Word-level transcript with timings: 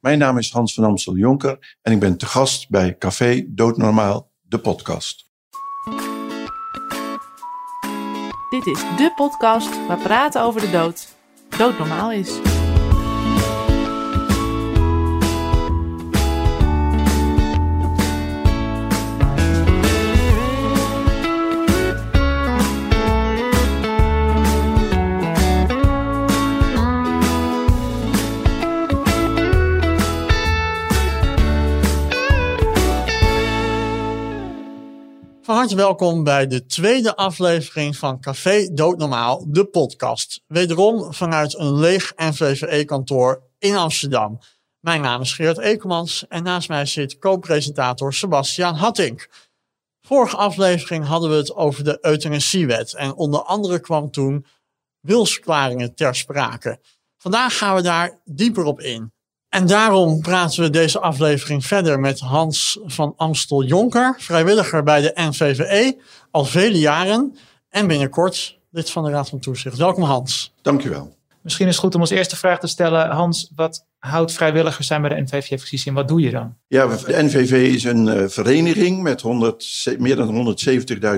Mijn 0.00 0.18
naam 0.18 0.38
is 0.38 0.50
Hans 0.50 0.74
van 0.74 0.84
Amstel 0.84 1.16
Jonker 1.16 1.76
en 1.82 1.92
ik 1.92 2.00
ben 2.00 2.16
te 2.16 2.26
gast 2.26 2.68
bij 2.68 2.98
Café 2.98 3.44
Doodnormaal, 3.48 4.30
de 4.40 4.58
podcast. 4.58 5.30
Dit 8.50 8.66
is 8.66 8.80
de 8.80 9.12
podcast 9.16 9.86
waar 9.86 9.98
praten 9.98 10.42
over 10.42 10.60
de 10.60 10.70
dood 10.70 11.08
doodnormaal 11.58 12.12
is. 12.12 12.59
Harte 35.60 35.76
welkom 35.76 36.24
bij 36.24 36.46
de 36.46 36.66
tweede 36.66 37.16
aflevering 37.16 37.96
van 37.96 38.20
Café 38.20 38.68
Doodnormaal, 38.72 39.44
de 39.48 39.64
podcast. 39.64 40.42
Wederom 40.46 41.14
vanuit 41.14 41.58
een 41.58 41.74
leeg 41.74 42.12
NVVE-kantoor 42.16 43.42
in 43.58 43.76
Amsterdam. 43.76 44.38
Mijn 44.80 45.00
naam 45.00 45.20
is 45.20 45.32
Geert 45.32 45.58
Ekelmans 45.58 46.26
en 46.28 46.42
naast 46.42 46.68
mij 46.68 46.86
zit 46.86 47.18
co-presentator 47.18 48.14
Sebastian 48.14 48.74
Hattink. 48.74 49.28
Vorige 50.00 50.36
aflevering 50.36 51.04
hadden 51.04 51.30
we 51.30 51.36
het 51.36 51.54
over 51.54 51.84
de 51.84 51.98
euthanasiewet 52.00 52.94
en 52.94 53.14
onder 53.14 53.42
andere 53.42 53.80
kwam 53.80 54.10
toen 54.10 54.46
wilsverklaringen 55.00 55.94
ter 55.94 56.14
sprake. 56.14 56.80
Vandaag 57.18 57.58
gaan 57.58 57.74
we 57.74 57.82
daar 57.82 58.20
dieper 58.24 58.64
op 58.64 58.80
in. 58.80 59.12
En 59.50 59.66
daarom 59.66 60.20
praten 60.20 60.62
we 60.62 60.70
deze 60.70 61.00
aflevering 61.00 61.66
verder 61.66 62.00
met 62.00 62.20
Hans 62.20 62.78
van 62.84 63.12
Amstel 63.16 63.64
Jonker, 63.64 64.14
vrijwilliger 64.18 64.82
bij 64.82 65.00
de 65.00 65.12
NVVE, 65.14 65.96
al 66.30 66.44
vele 66.44 66.78
jaren 66.78 67.36
en 67.68 67.86
binnenkort 67.86 68.58
lid 68.70 68.90
van 68.90 69.04
de 69.04 69.10
Raad 69.10 69.28
van 69.28 69.38
Toezicht. 69.38 69.76
Welkom 69.76 70.02
Hans. 70.02 70.54
Dankjewel. 70.62 71.16
Misschien 71.42 71.66
is 71.66 71.72
het 71.72 71.84
goed 71.84 71.94
om 71.94 72.00
als 72.00 72.10
eerste 72.10 72.36
vraag 72.36 72.60
te 72.60 72.66
stellen. 72.66 73.10
Hans, 73.10 73.52
wat 73.54 73.86
houdt 73.98 74.32
vrijwilligers 74.32 74.86
zijn 74.86 75.02
bij 75.02 75.10
de 75.10 75.20
NVVE 75.22 75.56
precies 75.56 75.86
in? 75.86 75.94
Wat 75.94 76.08
doe 76.08 76.20
je 76.20 76.30
dan? 76.30 76.56
Ja, 76.66 76.86
de 76.86 77.22
NVV 77.22 77.74
is 77.74 77.84
een 77.84 78.06
uh, 78.06 78.28
vereniging 78.28 79.02
met 79.02 79.20
100, 79.20 79.94
meer 79.98 80.16
dan 80.16 80.56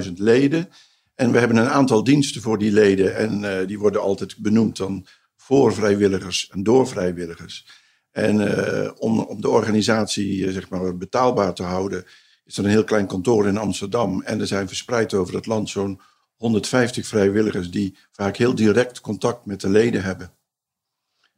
170.000 0.05 0.13
leden. 0.15 0.69
En 1.15 1.33
we 1.33 1.39
hebben 1.39 1.57
een 1.57 1.69
aantal 1.69 2.05
diensten 2.05 2.43
voor 2.43 2.59
die 2.59 2.73
leden. 2.73 3.17
En 3.17 3.43
uh, 3.43 3.67
die 3.67 3.79
worden 3.79 4.01
altijd 4.01 4.37
benoemd 4.39 4.77
dan 4.77 5.07
voor 5.37 5.75
vrijwilligers 5.75 6.49
en 6.51 6.63
door 6.63 6.89
vrijwilligers. 6.89 7.82
En 8.13 8.41
uh, 8.41 8.91
om, 8.99 9.41
de 9.41 9.49
organisatie 9.49 10.37
uh, 10.37 10.53
zeg 10.53 10.69
maar, 10.69 10.97
betaalbaar 10.97 11.55
te 11.55 11.63
houden, 11.63 12.05
is 12.45 12.59
er 12.59 12.65
een 12.65 12.71
heel 12.71 12.85
klein 12.85 13.07
kantoor 13.07 13.47
in 13.47 13.57
Amsterdam. 13.57 14.23
En 14.23 14.41
er 14.41 14.47
zijn 14.47 14.69
verspreid 14.69 15.15
over 15.15 15.35
het 15.35 15.47
land 15.47 15.69
zo'n 15.69 16.01
150 16.37 17.07
vrijwilligers 17.07 17.71
die 17.71 17.97
vaak 18.11 18.37
heel 18.37 18.55
direct 18.55 19.01
contact 19.01 19.47
met 19.47 19.61
de 19.61 19.69
leden 19.69 20.03
hebben. 20.03 20.33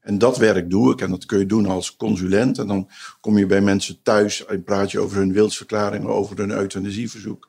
En 0.00 0.18
dat 0.18 0.38
werk 0.38 0.70
doe 0.70 0.92
ik 0.92 1.00
en 1.00 1.10
dat 1.10 1.26
kun 1.26 1.38
je 1.38 1.46
doen 1.46 1.66
als 1.66 1.96
consulent. 1.96 2.58
En 2.58 2.66
dan 2.66 2.90
kom 3.20 3.38
je 3.38 3.46
bij 3.46 3.60
mensen 3.60 4.02
thuis 4.02 4.44
en 4.44 4.62
praat 4.62 4.90
je 4.90 5.00
over 5.00 5.16
hun 5.16 5.32
wilsverklaringen, 5.32 6.08
over 6.08 6.36
hun 6.36 6.50
euthanasieverzoek. 6.50 7.48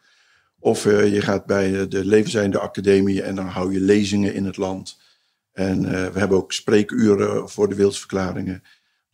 Of 0.60 0.86
uh, 0.86 1.14
je 1.14 1.22
gaat 1.22 1.46
bij 1.46 1.88
de 1.88 2.06
Levenseinde 2.06 2.60
Academie 2.60 3.22
en 3.22 3.36
dan 3.36 3.48
hou 3.48 3.74
je 3.74 3.80
lezingen 3.80 4.34
in 4.34 4.46
het 4.46 4.58
land. 4.58 5.00
En 5.52 5.82
we 6.14 6.20
hebben 6.20 6.38
ook 6.38 6.52
spreekuren 6.52 7.50
voor 7.50 7.70
de 7.70 7.76
wilsverklaringen. 7.76 8.64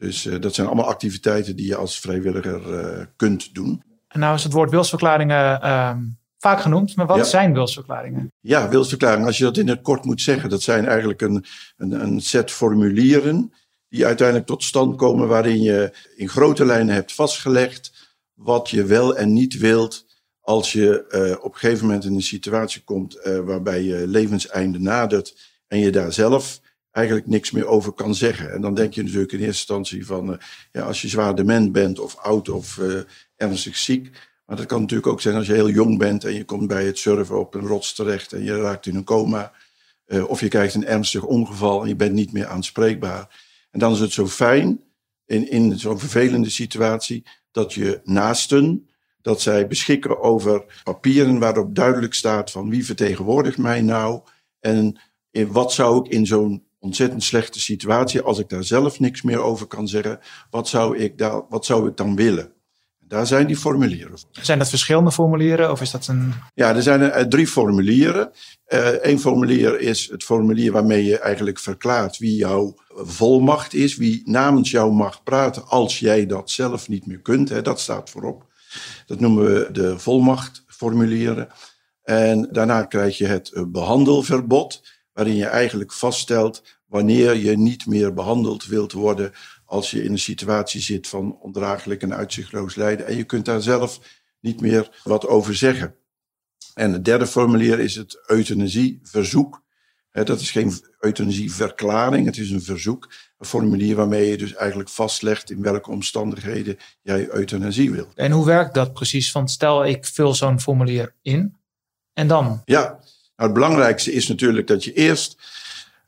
Dus 0.02 0.26
uh, 0.26 0.40
dat 0.40 0.56
zijn 0.56 0.68
allemaal 0.68 0.88
activiteiten 0.88 1.56
die 1.56 1.68
je 1.68 1.76
als 1.76 2.00
vrijwilliger 2.00 2.84
uh, 2.98 3.06
kunt 3.16 3.54
doen. 3.54 3.84
En 4.08 4.20
nou 4.20 4.36
is 4.36 4.44
het 4.44 4.54
woord 4.54 4.70
wilsverklaringen 4.70 5.60
uh, 5.64 5.96
vaak 6.38 6.62
genoemd, 6.62 6.96
maar 6.96 7.06
wat 7.06 7.18
ja. 7.18 7.24
zijn 7.24 7.54
wilsverklaringen? 7.54 8.32
Ja, 8.40 8.70
wilsverklaringen, 8.70 9.28
als 9.28 9.38
je 9.38 9.44
dat 9.44 9.58
in 9.58 9.68
het 9.68 9.82
kort 9.82 10.06
moet 10.06 10.22
zeggen, 10.22 10.50
dat 10.50 10.62
zijn 10.62 10.86
eigenlijk 10.86 11.22
een, 11.22 11.46
een, 11.78 11.92
een 11.92 12.22
set 12.22 12.52
formulieren 12.52 13.54
die 13.90 14.06
uiteindelijk 14.06 14.48
tot 14.48 14.64
stand 14.64 14.96
komen 14.96 15.28
waarin 15.28 15.62
je 15.62 15.94
in 16.16 16.30
grote 16.30 16.66
lijnen 16.66 16.94
hebt 16.94 17.14
vastgelegd 17.14 18.14
wat 18.34 18.70
je 18.70 18.84
wel 18.84 19.18
en 19.18 19.34
niet 19.34 19.58
wilt 19.58 20.06
als 20.40 20.72
je 20.72 21.06
uh, 21.10 21.44
op 21.44 21.54
een 21.54 21.60
gegeven 21.60 21.86
moment 21.86 22.06
in 22.06 22.14
een 22.14 22.22
situatie 22.22 22.84
komt 22.84 23.20
waarbij 23.46 23.84
je 23.84 24.08
levenseinde 24.08 24.80
nadert 24.80 25.38
en 25.68 25.80
je 25.80 25.92
daar 25.92 26.14
zelf 26.14 26.61
eigenlijk 26.92 27.28
niks 27.28 27.52
meer 27.52 27.68
over 27.68 27.92
kan 27.92 28.16
zeggen. 28.16 28.54
En 28.54 28.62
dan 28.62 28.74
denk 28.74 28.94
je 28.94 29.04
natuurlijk 29.04 29.32
in 29.32 29.40
eerste 29.40 29.74
instantie 29.74 30.06
van, 30.06 30.32
uh, 30.32 30.38
ja, 30.72 30.82
als 30.82 31.02
je 31.02 31.08
zwaar 31.08 31.36
dement 31.36 31.72
bent 31.72 32.00
of 32.00 32.16
oud 32.16 32.50
of 32.50 32.78
uh, 32.78 33.00
ernstig 33.36 33.78
ziek. 33.78 34.10
Maar 34.46 34.58
dat 34.58 34.66
kan 34.66 34.82
natuurlijk 34.82 35.08
ook 35.08 35.22
zijn 35.22 35.36
als 35.36 35.48
je 35.48 35.54
heel 35.54 35.70
jong 35.70 35.98
bent 35.98 36.24
en 36.24 36.34
je 36.34 36.46
komt 36.46 36.68
bij 36.68 36.86
het 36.86 36.98
surfen 36.98 37.40
op 37.40 37.54
een 37.54 37.68
rots 37.68 37.94
terecht 37.94 38.34
en 38.34 38.44
je 38.44 38.62
raakt 38.62 38.86
in 38.86 38.96
een 38.96 39.04
coma. 39.04 39.52
Uh, 40.08 40.30
of 40.30 40.40
je 40.40 40.48
krijgt 40.48 40.74
een 40.74 40.86
ernstig 40.86 41.24
ongeval 41.24 41.82
en 41.82 41.88
je 41.88 41.96
bent 41.96 42.14
niet 42.14 42.34
meer 42.34 42.48
aanspreekbaar. 42.48 43.46
En 43.72 43.80
dan 43.80 43.92
is 43.92 44.00
het 44.00 44.12
zo 44.12 44.28
fijn 44.28 44.82
in, 45.26 45.50
in 45.50 45.80
zo'n 45.80 46.00
vervelende 46.00 46.50
situatie 46.50 47.24
dat 47.52 47.74
je 47.74 48.00
naasten, 48.04 48.90
dat 49.22 49.42
zij 49.42 49.68
beschikken 49.68 50.22
over 50.22 50.82
papieren 50.84 51.40
waarop 51.40 51.76
duidelijk 51.76 52.14
staat 52.14 52.52
van 52.52 52.70
wie 52.70 52.86
vertegenwoordigt 52.86 53.58
mij 53.58 53.82
nou 53.82 54.22
en 54.60 55.00
in 55.32 55.52
wat 55.52 55.74
zou 55.74 56.06
ik 56.06 56.12
in 56.12 56.26
zo'n 56.26 56.64
ontzettend 56.82 57.24
slechte 57.24 57.60
situatie. 57.60 58.22
Als 58.22 58.40
ik 58.40 58.50
daar 58.50 58.64
zelf 58.64 59.00
niks 59.00 59.22
meer 59.22 59.42
over 59.42 59.66
kan 59.66 59.88
zeggen, 59.88 60.20
wat 60.50 60.68
zou 60.68 60.98
ik, 60.98 61.18
daar, 61.18 61.42
wat 61.50 61.66
zou 61.66 61.88
ik 61.90 61.98
dan 61.98 62.16
willen? 62.16 62.52
Daar 63.00 63.28
zijn 63.28 63.48
die 63.48 63.58
formulieren 63.58 64.20
voor. 64.20 64.30
Zijn 64.32 64.60
dat 64.60 64.70
verschillende 64.70 65.12
formulieren 65.12 65.72
of 65.72 65.82
is 65.82 65.92
dat 65.92 66.08
een... 66.08 66.34
Ja, 66.54 66.76
er 66.76 66.82
zijn 66.82 67.02
er 67.02 67.30
drie 67.30 67.48
formulieren. 67.48 68.32
Eén 68.66 69.14
uh, 69.16 69.20
formulier 69.20 69.80
is 69.80 70.10
het 70.12 70.24
formulier 70.24 70.72
waarmee 70.72 71.06
je 71.06 71.20
eigenlijk 71.20 71.60
verklaart 71.60 72.18
wie 72.18 72.36
jouw 72.36 72.76
volmacht 72.88 73.74
is. 73.74 73.96
Wie 73.96 74.22
namens 74.26 74.72
jou 74.72 74.94
mag 74.94 75.24
praten 75.24 75.68
als 75.68 76.00
jij 76.00 76.26
dat 76.26 76.50
zelf 76.50 76.88
niet 76.88 77.06
meer 77.06 77.20
kunt. 77.20 77.50
Hè, 77.50 77.62
dat 77.62 77.80
staat 77.80 78.10
voorop. 78.10 78.46
Dat 79.06 79.20
noemen 79.20 79.46
we 79.46 79.70
de 79.72 80.00
volmachtformulieren. 80.00 81.48
En 82.04 82.48
daarna 82.52 82.84
krijg 82.84 83.18
je 83.18 83.26
het 83.26 83.66
behandelverbod 83.68 84.82
waarin 85.14 85.36
je 85.36 85.46
eigenlijk 85.46 85.94
vaststelt 85.94 86.64
wanneer 86.86 87.36
je 87.36 87.58
niet 87.58 87.86
meer 87.86 88.14
behandeld 88.14 88.66
wilt 88.66 88.92
worden 88.92 89.32
als 89.66 89.92
je 89.92 90.04
in 90.04 90.12
een 90.12 90.20
situatie 90.20 90.82
zit 90.82 91.08
van 91.08 91.38
ondraaglijk 91.40 92.02
en 92.02 92.14
uitzichtloos 92.14 92.76
lijden. 92.76 93.08
En 93.08 93.16
je 93.16 93.24
kunt 93.24 93.46
daar 93.46 93.62
zelf 93.62 94.00
niet 94.40 94.62
meer 94.62 95.02
wat 95.04 95.28
over 95.28 95.56
zeggen. 95.56 95.96
En 96.74 96.94
het 96.94 97.06
derde 97.06 97.28
formulier 97.28 97.80
is 97.80 97.96
het 97.96 98.24
euthanasieverzoek. 98.28 99.64
Dat 100.12 100.40
is 100.40 100.52
geen 100.52 100.74
euthanasieverklaring, 101.00 102.26
het 102.26 102.38
is 102.38 102.50
een 102.50 102.62
verzoek. 102.62 103.14
Een 103.38 103.46
formulier 103.46 103.96
waarmee 103.96 104.30
je 104.30 104.38
dus 104.38 104.54
eigenlijk 104.54 104.90
vastlegt 104.90 105.52
in 105.52 105.62
welke 105.62 105.90
omstandigheden 105.90 106.78
jij 107.02 107.30
euthanasie 107.30 107.92
wilt. 107.92 108.14
En 108.16 108.32
hoe 108.32 108.46
werkt 108.46 108.74
dat 108.74 108.94
precies? 108.94 109.32
Want 109.32 109.52
stel 109.52 109.86
ik 109.86 110.06
vul 110.06 110.34
zo'n 110.34 110.60
formulier 110.60 111.16
in 111.22 111.58
en 112.14 112.28
dan? 112.28 112.62
Ja, 112.66 113.00
het 113.44 113.54
belangrijkste 113.54 114.12
is 114.14 114.28
natuurlijk 114.28 114.68
dat 114.68 114.84
je 114.84 114.94
eerst 114.94 115.38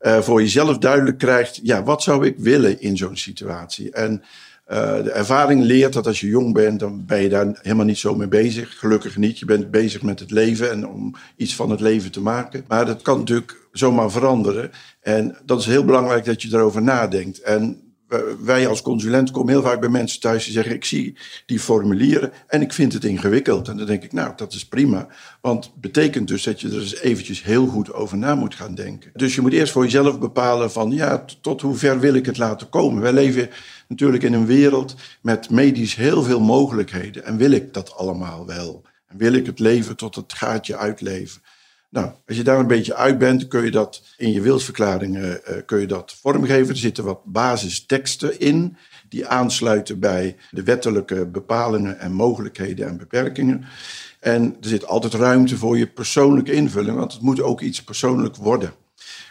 uh, 0.02 0.22
voor 0.22 0.42
jezelf 0.42 0.78
duidelijk 0.78 1.18
krijgt, 1.18 1.60
ja, 1.64 1.84
wat 1.84 2.04
zou 2.04 2.26
ik 2.26 2.36
willen 2.38 2.82
in 2.82 2.98
zo'n 2.98 3.18
situatie? 3.18 3.92
En 3.92 4.24
uh, 4.72 5.04
de 5.04 5.12
ervaring 5.12 5.64
leert 5.64 5.94
dat 5.94 6.08
als 6.08 6.20
je 6.20 6.28
jong 6.28 6.54
bent, 6.54 6.80
dan 6.80 7.06
ben 7.06 7.22
je 7.22 7.30
daar 7.30 7.60
helemaal 7.62 7.86
niet 7.86 7.98
zo 7.98 8.16
mee 8.16 8.28
bezig. 8.28 8.80
Gelukkig 8.80 9.18
niet. 9.18 9.40
Je 9.40 9.46
bent 9.46 9.72
bezig 9.72 10.02
met 10.02 10.20
het 10.20 10.32
leven 10.32 10.72
en 10.72 10.88
om 10.88 11.16
iets 11.36 11.56
van 11.56 11.70
het 11.70 11.80
leven 11.80 12.12
te 12.12 12.22
maken. 12.22 12.66
Maar 12.68 12.86
dat 12.86 13.02
kan 13.02 13.18
natuurlijk 13.18 13.58
zomaar 13.72 14.12
veranderen. 14.12 14.72
En 15.02 15.38
dat 15.46 15.60
is 15.60 15.66
heel 15.66 15.86
belangrijk 15.86 16.26
dat 16.26 16.42
je 16.42 16.50
erover 16.52 16.82
nadenkt. 16.82 17.42
En 17.42 17.83
wij 18.44 18.68
als 18.68 18.82
consulent 18.82 19.32
komen 19.32 19.54
heel 19.54 19.62
vaak 19.62 19.80
bij 19.80 19.90
mensen 19.90 20.20
thuis 20.20 20.44
die 20.44 20.54
zeggen: 20.54 20.76
Ik 20.76 20.86
zie 20.86 21.18
die 21.46 21.60
formulieren 21.60 22.32
en 22.48 22.62
ik 22.62 22.74
vind 22.74 22.94
het 22.94 23.04
ingewikkeld. 23.04 23.68
En 23.68 23.78
dan 23.78 23.86
denk 23.86 24.04
ik: 24.04 24.14
Nou, 24.14 24.34
dat 24.36 24.54
is 24.54 24.68
prima. 24.68 25.08
Want 25.42 25.66
het 25.66 25.76
betekent 25.76 26.28
dus 26.28 26.44
dat 26.44 26.62
je 26.62 26.68
er 26.68 26.80
eens 26.80 27.00
eventjes 27.00 27.44
heel 27.44 27.68
goed 27.68 27.94
over 27.94 28.18
na 28.18 28.36
moet 28.36 28.56
gaan 28.56 28.76
denken. 28.76 29.12
Dus 29.14 29.36
je 29.36 29.42
moet 29.42 29.54
eerst 29.54 29.72
voor 29.72 29.84
jezelf 29.84 30.20
bepalen: 30.20 30.72
van 30.72 30.92
ja, 30.92 31.26
tot 31.42 31.62
hoe 31.62 31.76
ver 31.76 32.00
wil 32.00 32.14
ik 32.14 32.26
het 32.26 32.38
laten 32.38 32.70
komen? 32.70 33.02
Wij 33.02 33.14
leven 33.14 33.50
natuurlijk 33.88 34.24
in 34.24 34.34
een 34.34 34.46
wereld 34.46 34.96
met 35.22 35.50
medisch 35.50 35.96
heel 35.96 36.24
veel 36.24 36.40
mogelijkheden. 36.40 37.26
En 37.26 37.38
wil 37.38 37.52
ik 37.52 37.74
dat 37.74 37.96
allemaal 37.96 38.46
wel? 38.46 38.82
En 39.08 39.18
wil 39.18 39.34
ik 39.34 39.46
het 39.46 39.60
leven 39.60 39.96
tot 39.96 40.16
het 40.16 40.34
gaatje 40.34 40.78
uitleven? 40.78 41.42
Nou, 41.94 42.12
als 42.28 42.38
je 42.38 42.44
daar 42.44 42.60
een 42.60 42.68
beetje 42.68 42.96
uit 42.96 43.18
bent, 43.18 43.48
kun 43.48 43.64
je 43.64 43.72
dat 43.72 44.02
in 44.18 44.32
je 44.32 44.42
wilsverklaringen 44.42 45.42
uh, 45.50 45.56
kun 45.66 45.80
je 45.80 45.88
dat 45.88 46.16
vormgeven. 46.22 46.70
Er 46.70 46.78
zitten 46.78 47.04
wat 47.04 47.24
basisteksten 47.26 48.40
in 48.40 48.78
die 49.10 49.28
aansluiten 49.28 50.00
bij 50.00 50.36
de 50.52 50.64
wettelijke 50.64 51.26
bepalingen 51.26 52.00
en 52.00 52.12
mogelijkheden 52.12 52.88
en 52.88 52.98
beperkingen. 52.98 53.66
En 54.20 54.58
er 54.62 54.68
zit 54.68 54.86
altijd 54.86 55.14
ruimte 55.14 55.58
voor 55.58 55.78
je 55.78 55.88
persoonlijke 55.88 56.52
invulling, 56.52 56.98
want 56.98 57.14
het 57.14 57.22
moet 57.22 57.42
ook 57.42 57.62
iets 57.62 57.84
persoonlijk 57.84 58.36
worden. 58.36 58.74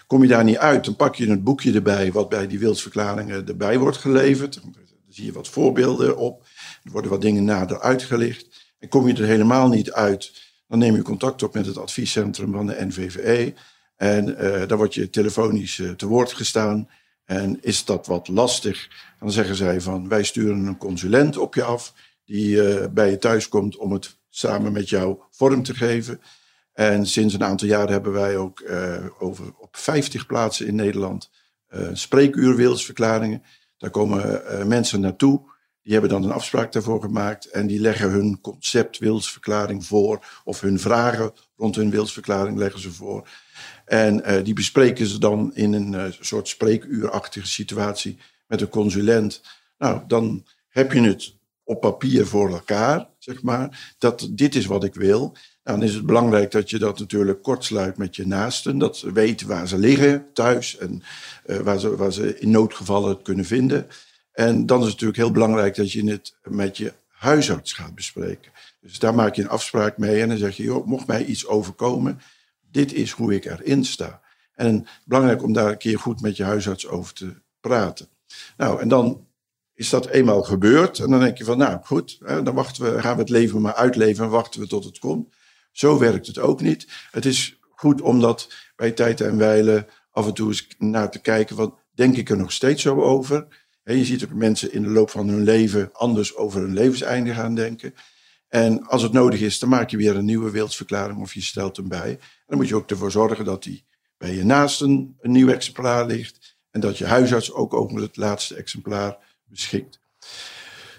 Kom 0.07 0.23
je 0.23 0.29
daar 0.29 0.45
niet 0.45 0.59
uit, 0.59 0.85
dan 0.85 0.97
pak 0.97 1.15
je 1.15 1.29
een 1.29 1.43
boekje 1.43 1.73
erbij 1.73 2.13
wat 2.13 2.29
bij 2.29 2.47
die 2.47 2.59
wilsverklaringen 2.59 3.47
erbij 3.47 3.79
wordt 3.79 3.97
geleverd. 3.97 4.55
Er 4.55 4.63
Dan 4.63 4.75
zie 5.09 5.25
je 5.25 5.33
wat 5.33 5.49
voorbeelden 5.49 6.17
op. 6.17 6.47
Er 6.85 6.91
worden 6.91 7.11
wat 7.11 7.21
dingen 7.21 7.45
nader 7.45 7.81
uitgelicht. 7.81 8.47
En 8.79 8.89
kom 8.89 9.09
je 9.09 9.15
er 9.15 9.25
helemaal 9.25 9.69
niet 9.69 9.93
uit, 9.93 10.52
dan 10.73 10.81
neem 10.81 10.95
je 10.95 11.03
contact 11.03 11.43
op 11.43 11.55
met 11.55 11.67
het 11.67 11.79
adviescentrum 11.79 12.53
van 12.53 12.67
de 12.67 12.85
NVVE. 12.85 13.55
En 13.97 14.29
uh, 14.29 14.37
daar 14.67 14.77
word 14.77 14.95
je 14.95 15.11
telefonisch 15.11 15.79
uh, 15.79 15.91
te 15.91 16.07
woord 16.07 16.33
gestaan. 16.33 16.89
En 17.25 17.59
is 17.61 17.85
dat 17.85 18.07
wat 18.07 18.29
lastig, 18.29 18.89
dan 19.19 19.33
zeggen 19.33 19.55
zij 19.55 19.81
van 19.81 20.09
wij 20.09 20.23
sturen 20.23 20.67
een 20.67 20.77
consulent 20.77 21.37
op 21.37 21.55
je 21.55 21.63
af 21.63 21.95
die 22.25 22.57
uh, 22.57 22.87
bij 22.91 23.11
je 23.11 23.19
thuis 23.19 23.49
komt 23.49 23.77
om 23.77 23.93
het 23.93 24.17
samen 24.29 24.73
met 24.73 24.89
jou 24.89 25.19
vorm 25.31 25.63
te 25.63 25.75
geven. 25.75 26.21
En 26.73 27.07
sinds 27.07 27.35
een 27.35 27.45
aantal 27.45 27.69
jaren 27.69 27.93
hebben 27.93 28.13
wij 28.13 28.37
ook 28.37 28.65
over, 29.19 29.45
op 29.59 29.77
50 29.77 30.27
plaatsen 30.27 30.67
in 30.67 30.75
Nederland 30.75 31.31
spreekuurwilsverklaringen. 31.93 33.43
Daar 33.79 33.91
komen 33.91 34.43
mensen 34.69 35.01
naartoe. 35.01 35.52
Die 35.83 35.93
hebben 35.93 36.11
dan 36.11 36.25
een 36.25 36.33
afspraak 36.33 36.73
daarvoor 36.73 37.01
gemaakt. 37.01 37.47
En 37.47 37.67
die 37.67 37.81
leggen 37.81 38.11
hun 38.11 38.41
concept 38.41 38.99
wilsverklaring 38.99 39.87
voor. 39.87 40.25
Of 40.45 40.61
hun 40.61 40.81
vragen 40.81 41.33
rond 41.57 41.77
hun 41.77 41.91
wilsverklaring 41.91 42.59
leggen 42.59 42.81
ze 42.81 42.93
voor. 42.93 43.29
En 43.85 44.45
die 44.45 44.55
bespreken 44.55 45.07
ze 45.07 45.19
dan 45.19 45.55
in 45.55 45.73
een 45.73 46.15
soort 46.21 46.49
spreekuurachtige 46.49 47.47
situatie 47.47 48.19
met 48.47 48.61
een 48.61 48.69
consulent. 48.69 49.43
Nou, 49.79 50.03
dan 50.07 50.47
heb 50.69 50.93
je 50.93 51.01
het 51.01 51.35
op 51.65 51.81
papier 51.81 52.27
voor 52.27 52.51
elkaar, 52.51 53.09
zeg 53.19 53.43
maar. 53.43 53.95
Dat 53.99 54.29
dit 54.31 54.55
is 54.55 54.67
wat 54.67 54.85
ik 54.85 54.95
wil. 54.95 55.21
Nou, 55.65 55.79
dan 55.79 55.83
is 55.89 55.95
het 55.95 56.07
belangrijk 56.07 56.51
dat 56.51 56.71
je 56.71 56.79
dat 56.79 56.99
natuurlijk 56.99 57.43
kortsluit 57.43 57.97
met 57.97 58.17
je 58.17 58.27
naasten. 58.27 58.79
Dat 58.79 58.97
ze 58.97 59.13
weten 59.13 59.47
waar 59.47 59.69
ze 59.69 59.79
liggen 59.79 60.27
thuis 60.33 60.77
en 60.77 61.03
uh, 61.47 61.57
waar, 61.57 61.79
ze, 61.79 61.97
waar 61.97 62.13
ze 62.13 62.39
in 62.39 62.51
noodgevallen 62.51 63.09
het 63.09 63.23
kunnen 63.23 63.45
vinden. 63.45 63.87
En 64.33 64.67
dan 64.67 64.79
is 64.79 64.85
het 64.85 64.93
natuurlijk 64.93 65.19
heel 65.19 65.31
belangrijk 65.31 65.75
dat 65.75 65.93
je 65.93 66.11
het 66.11 66.35
met 66.43 66.77
je 66.77 66.93
huisarts 67.09 67.73
gaat 67.73 67.95
bespreken. 67.95 68.53
Dus 68.81 68.99
daar 68.99 69.15
maak 69.15 69.35
je 69.35 69.43
een 69.43 69.49
afspraak 69.49 69.99
mee 69.99 70.21
en 70.21 70.29
dan 70.29 70.39
zeg 70.39 70.57
je, 70.57 70.63
joh, 70.63 70.87
mocht 70.87 71.07
mij 71.07 71.25
iets 71.25 71.47
overkomen, 71.47 72.21
dit 72.71 72.93
is 72.93 73.11
hoe 73.11 73.35
ik 73.35 73.45
erin 73.45 73.85
sta. 73.85 74.21
En 74.55 74.87
belangrijk 75.05 75.43
om 75.43 75.53
daar 75.53 75.71
een 75.71 75.79
keer 75.79 75.99
goed 75.99 76.21
met 76.21 76.37
je 76.37 76.45
huisarts 76.45 76.87
over 76.87 77.15
te 77.15 77.35
praten. 77.61 78.09
Nou, 78.57 78.81
en 78.81 78.89
dan 78.89 79.27
is 79.75 79.91
dat 79.91 80.07
eenmaal 80.07 80.43
gebeurd. 80.43 80.99
En 80.99 81.11
dan 81.11 81.21
denk 81.21 81.39
je 81.39 81.45
van, 81.45 81.59
nou 81.59 81.79
goed, 81.85 82.19
dan 82.21 82.55
wachten 82.55 82.85
we, 82.95 83.01
gaan 83.01 83.15
we 83.15 83.21
het 83.21 83.31
leven 83.31 83.61
maar 83.61 83.75
uitleven 83.75 84.25
en 84.25 84.31
wachten 84.31 84.61
we 84.61 84.67
tot 84.67 84.85
het 84.85 84.99
komt. 84.99 85.35
Zo 85.73 85.99
werkt 85.99 86.27
het 86.27 86.39
ook 86.39 86.61
niet. 86.61 86.87
Het 87.11 87.25
is 87.25 87.59
goed 87.71 88.01
om 88.01 88.21
dat 88.21 88.53
bij 88.77 88.91
tijd 88.91 89.21
en 89.21 89.39
wijle 89.39 89.87
af 90.11 90.27
en 90.27 90.35
toe 90.35 90.49
eens 90.49 90.67
naar 90.79 91.11
te 91.11 91.19
kijken. 91.19 91.57
Wat 91.57 91.75
denk 91.95 92.17
ik 92.17 92.31
er 92.31 92.37
nog 92.37 92.53
steeds 92.53 92.83
zo 92.83 93.03
over? 93.03 93.47
Je 93.85 94.05
ziet 94.05 94.25
ook 94.25 94.33
mensen 94.33 94.73
in 94.73 94.83
de 94.83 94.89
loop 94.89 95.11
van 95.11 95.29
hun 95.29 95.43
leven 95.43 95.93
anders 95.93 96.37
over 96.37 96.61
hun 96.61 96.75
levenseinde 96.75 97.35
gaan 97.35 97.55
denken. 97.55 97.95
En 98.49 98.87
als 98.87 99.03
het 99.03 99.13
nodig 99.13 99.41
is, 99.41 99.59
dan 99.59 99.69
maak 99.69 99.91
je 99.91 99.97
weer 99.97 100.17
een 100.17 100.25
nieuwe 100.25 100.51
wilsverklaring 100.51 101.21
of 101.21 101.35
je 101.35 101.43
stelt 101.43 101.77
hem 101.77 101.89
bij. 101.89 102.11
En 102.11 102.19
dan 102.47 102.57
moet 102.57 102.69
je 102.69 102.75
ook 102.75 102.91
ervoor 102.91 103.11
zorgen 103.11 103.45
dat 103.45 103.63
die 103.63 103.85
bij 104.19 104.35
je 104.35 104.45
naasten 104.45 105.17
een 105.21 105.31
nieuw 105.31 105.49
exemplaar 105.49 106.07
ligt. 106.07 106.57
En 106.71 106.81
dat 106.81 106.99
je 106.99 107.07
huisarts 107.07 107.53
ook 107.53 107.75
over 107.75 108.01
het 108.01 108.17
laatste 108.17 108.55
exemplaar 108.55 109.17
beschikt. 109.45 110.01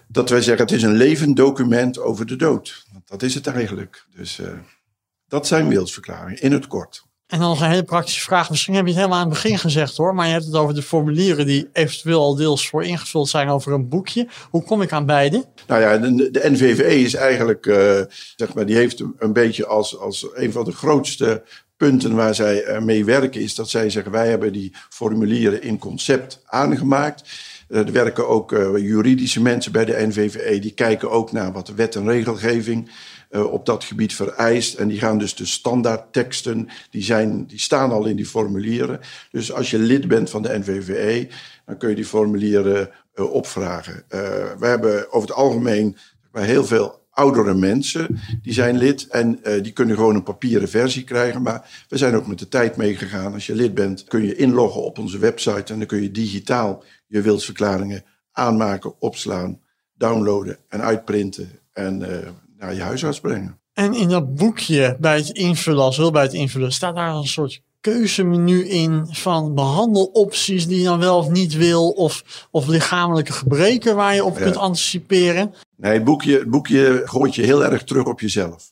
Dat 0.07 0.29
wij 0.29 0.41
zeggen, 0.41 0.65
het 0.65 0.75
is 0.75 0.83
een 0.83 0.95
levend 0.95 1.35
document 1.35 1.99
over 1.99 2.25
de 2.25 2.35
dood. 2.35 2.85
Dat 3.05 3.21
is 3.21 3.35
het 3.35 3.47
eigenlijk. 3.47 4.05
Dus 4.15 4.39
uh, 4.39 4.47
dat 5.27 5.47
zijn 5.47 5.67
wilsverklaringen, 5.67 6.41
in 6.41 6.51
het 6.51 6.67
kort. 6.67 7.05
En 7.33 7.39
dan 7.39 7.51
een 7.51 7.69
hele 7.69 7.83
praktische 7.83 8.21
vraag. 8.21 8.49
Misschien 8.49 8.73
heb 8.73 8.83
je 8.83 8.89
het 8.89 8.99
helemaal 8.99 9.19
aan 9.19 9.29
het 9.29 9.41
begin 9.41 9.57
gezegd 9.57 9.97
hoor. 9.97 10.15
Maar 10.15 10.25
je 10.25 10.31
hebt 10.31 10.45
het 10.45 10.55
over 10.55 10.75
de 10.75 10.81
formulieren 10.81 11.45
die 11.45 11.69
eventueel 11.73 12.21
al 12.21 12.35
deels 12.35 12.69
voor 12.69 12.83
ingevuld 12.83 13.29
zijn 13.29 13.49
over 13.49 13.73
een 13.73 13.89
boekje. 13.89 14.27
Hoe 14.49 14.63
kom 14.63 14.81
ik 14.81 14.91
aan 14.91 15.05
beide? 15.05 15.45
Nou 15.67 15.81
ja, 15.81 15.97
de, 15.97 16.41
NVVE 16.43 16.99
is 16.99 17.13
eigenlijk, 17.13 17.65
uh, 17.65 17.75
zeg 18.35 18.53
maar, 18.53 18.65
die 18.65 18.75
heeft 18.75 19.03
een 19.17 19.33
beetje 19.33 19.65
als, 19.65 19.99
als 19.99 20.27
een 20.33 20.51
van 20.51 20.65
de 20.65 20.71
grootste 20.71 21.43
punten 21.77 22.15
waar 22.15 22.35
zij 22.35 22.79
mee 22.81 23.05
werken. 23.05 23.41
Is 23.41 23.55
dat 23.55 23.69
zij 23.69 23.89
zeggen, 23.89 24.11
wij 24.11 24.29
hebben 24.29 24.53
die 24.53 24.73
formulieren 24.89 25.61
in 25.61 25.77
concept 25.77 26.41
aangemaakt. 26.45 27.29
Er 27.67 27.91
werken 27.91 28.27
ook 28.27 28.51
uh, 28.51 28.77
juridische 28.77 29.41
mensen 29.41 29.71
bij 29.71 29.85
de 29.85 30.05
NVVE. 30.07 30.59
Die 30.59 30.73
kijken 30.73 31.11
ook 31.11 31.31
naar 31.31 31.51
wat 31.51 31.67
de 31.67 31.73
wet 31.73 31.95
en 31.95 32.09
regelgeving 32.09 32.91
op 33.41 33.65
dat 33.65 33.83
gebied 33.83 34.15
vereist. 34.15 34.75
En 34.75 34.87
die 34.87 34.99
gaan 34.99 35.17
dus 35.17 35.35
de 35.35 35.45
standaardteksten, 35.45 36.67
die, 36.89 37.03
zijn, 37.03 37.45
die 37.45 37.59
staan 37.59 37.91
al 37.91 38.05
in 38.05 38.15
die 38.15 38.25
formulieren. 38.25 38.99
Dus 39.31 39.53
als 39.53 39.71
je 39.71 39.79
lid 39.79 40.07
bent 40.07 40.29
van 40.29 40.41
de 40.41 40.57
NVVE, 40.57 41.27
dan 41.65 41.77
kun 41.77 41.89
je 41.89 41.95
die 41.95 42.05
formulieren 42.05 42.89
uh, 43.15 43.33
opvragen. 43.33 44.03
we 44.59 44.65
hebben 44.65 45.11
over 45.11 45.27
het 45.29 45.37
algemeen 45.37 45.97
heel 46.31 46.65
veel 46.65 47.01
oudere 47.09 47.53
mensen 47.53 48.19
die 48.41 48.53
zijn 48.53 48.77
lid 48.77 49.07
en 49.07 49.39
die 49.61 49.71
kunnen 49.71 49.95
gewoon 49.95 50.15
een 50.15 50.23
papieren 50.23 50.69
versie 50.69 51.03
krijgen. 51.03 51.41
Maar 51.41 51.85
we 51.87 51.97
zijn 51.97 52.15
ook 52.15 52.27
met 52.27 52.39
de 52.39 52.47
tijd 52.47 52.75
meegegaan. 52.75 53.33
Als 53.33 53.45
je 53.45 53.55
lid 53.55 53.73
bent, 53.73 54.03
kun 54.03 54.25
je 54.25 54.35
inloggen 54.35 54.83
op 54.83 54.99
onze 54.99 55.17
website 55.17 55.73
en 55.73 55.79
dan 55.79 55.87
kun 55.87 56.01
je 56.01 56.11
digitaal 56.11 56.83
je 57.07 57.21
wilsverklaringen 57.21 58.03
aanmaken, 58.31 59.01
opslaan, 59.01 59.59
downloaden 59.93 60.57
en 60.67 60.81
uitprinten 60.81 61.49
en 61.73 62.01
naar 62.63 62.73
je 62.73 62.81
huisarts 62.81 63.19
brengen. 63.19 63.59
En 63.73 63.93
in 63.93 64.09
dat 64.09 64.35
boekje 64.35 64.97
bij 64.99 65.15
het 65.15 65.29
invullen, 65.29 65.83
als 65.83 65.97
wil 65.97 66.11
bij 66.11 66.23
het 66.23 66.33
invullen, 66.33 66.71
staat 66.71 66.95
daar 66.95 67.15
een 67.15 67.27
soort 67.27 67.61
keuzemenu 67.81 68.67
in 68.67 69.07
van 69.09 69.55
behandelopties 69.55 70.67
die 70.67 70.77
je 70.77 70.83
dan 70.83 70.99
wel 70.99 71.17
of 71.17 71.29
niet 71.29 71.53
wil, 71.53 71.89
of, 71.89 72.47
of 72.51 72.67
lichamelijke 72.67 73.33
gebreken 73.33 73.95
waar 73.95 74.15
je 74.15 74.23
op 74.23 74.37
ja. 74.37 74.43
kunt 74.43 74.57
anticiperen. 74.57 75.53
Nee, 75.75 75.93
het 75.93 76.03
boekje, 76.03 76.39
het 76.39 76.49
boekje 76.49 77.01
gooit 77.05 77.35
je 77.35 77.41
heel 77.41 77.65
erg 77.65 77.83
terug 77.83 78.05
op 78.05 78.19
jezelf. 78.19 78.71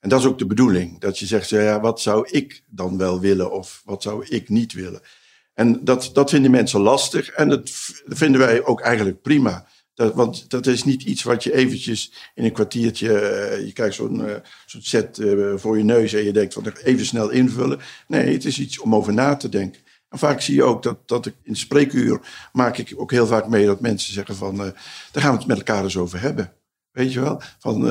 En 0.00 0.08
dat 0.08 0.20
is 0.20 0.26
ook 0.26 0.38
de 0.38 0.46
bedoeling. 0.46 1.00
Dat 1.00 1.18
je 1.18 1.26
zegt, 1.26 1.48
ja, 1.48 1.80
wat 1.80 2.00
zou 2.00 2.28
ik 2.30 2.62
dan 2.66 2.98
wel 2.98 3.20
willen 3.20 3.52
of 3.52 3.82
wat 3.84 4.02
zou 4.02 4.26
ik 4.28 4.48
niet 4.48 4.72
willen? 4.72 5.00
En 5.54 5.84
dat, 5.84 6.10
dat 6.12 6.30
vinden 6.30 6.50
mensen 6.50 6.80
lastig 6.80 7.28
en 7.28 7.48
dat 7.48 7.70
vinden 8.06 8.40
wij 8.40 8.64
ook 8.64 8.80
eigenlijk 8.80 9.22
prima. 9.22 9.66
Dat, 9.98 10.14
want 10.14 10.50
dat 10.50 10.66
is 10.66 10.84
niet 10.84 11.02
iets 11.02 11.22
wat 11.22 11.42
je 11.42 11.54
eventjes 11.54 12.12
in 12.34 12.44
een 12.44 12.52
kwartiertje, 12.52 13.08
uh, 13.08 13.66
je 13.66 13.72
krijgt 13.72 13.94
zo'n 13.94 14.20
uh, 14.20 14.34
zo'n 14.66 14.82
set 14.82 15.18
uh, 15.18 15.56
voor 15.56 15.78
je 15.78 15.84
neus 15.84 16.12
en 16.12 16.24
je 16.24 16.32
denkt 16.32 16.54
van 16.54 16.72
even 16.84 17.06
snel 17.06 17.30
invullen. 17.30 17.80
Nee, 18.06 18.32
het 18.32 18.44
is 18.44 18.58
iets 18.58 18.78
om 18.78 18.94
over 18.94 19.12
na 19.12 19.36
te 19.36 19.48
denken. 19.48 19.80
En 20.08 20.18
vaak 20.18 20.40
zie 20.40 20.54
je 20.54 20.62
ook 20.62 20.82
dat, 20.82 21.08
dat 21.08 21.26
ik 21.26 21.34
in 21.42 21.56
spreekuur 21.56 22.20
maak 22.52 22.78
ik 22.78 22.94
ook 22.96 23.10
heel 23.10 23.26
vaak 23.26 23.48
mee 23.48 23.66
dat 23.66 23.80
mensen 23.80 24.12
zeggen 24.12 24.36
van, 24.36 24.56
daar 24.56 25.22
gaan 25.22 25.32
we 25.32 25.38
het 25.38 25.46
met 25.46 25.56
elkaar 25.56 25.82
eens 25.82 25.96
over 25.96 26.20
hebben. 26.20 26.52
Weet 26.90 27.12
je 27.12 27.20
wel? 27.20 27.40
Van, 27.58 27.90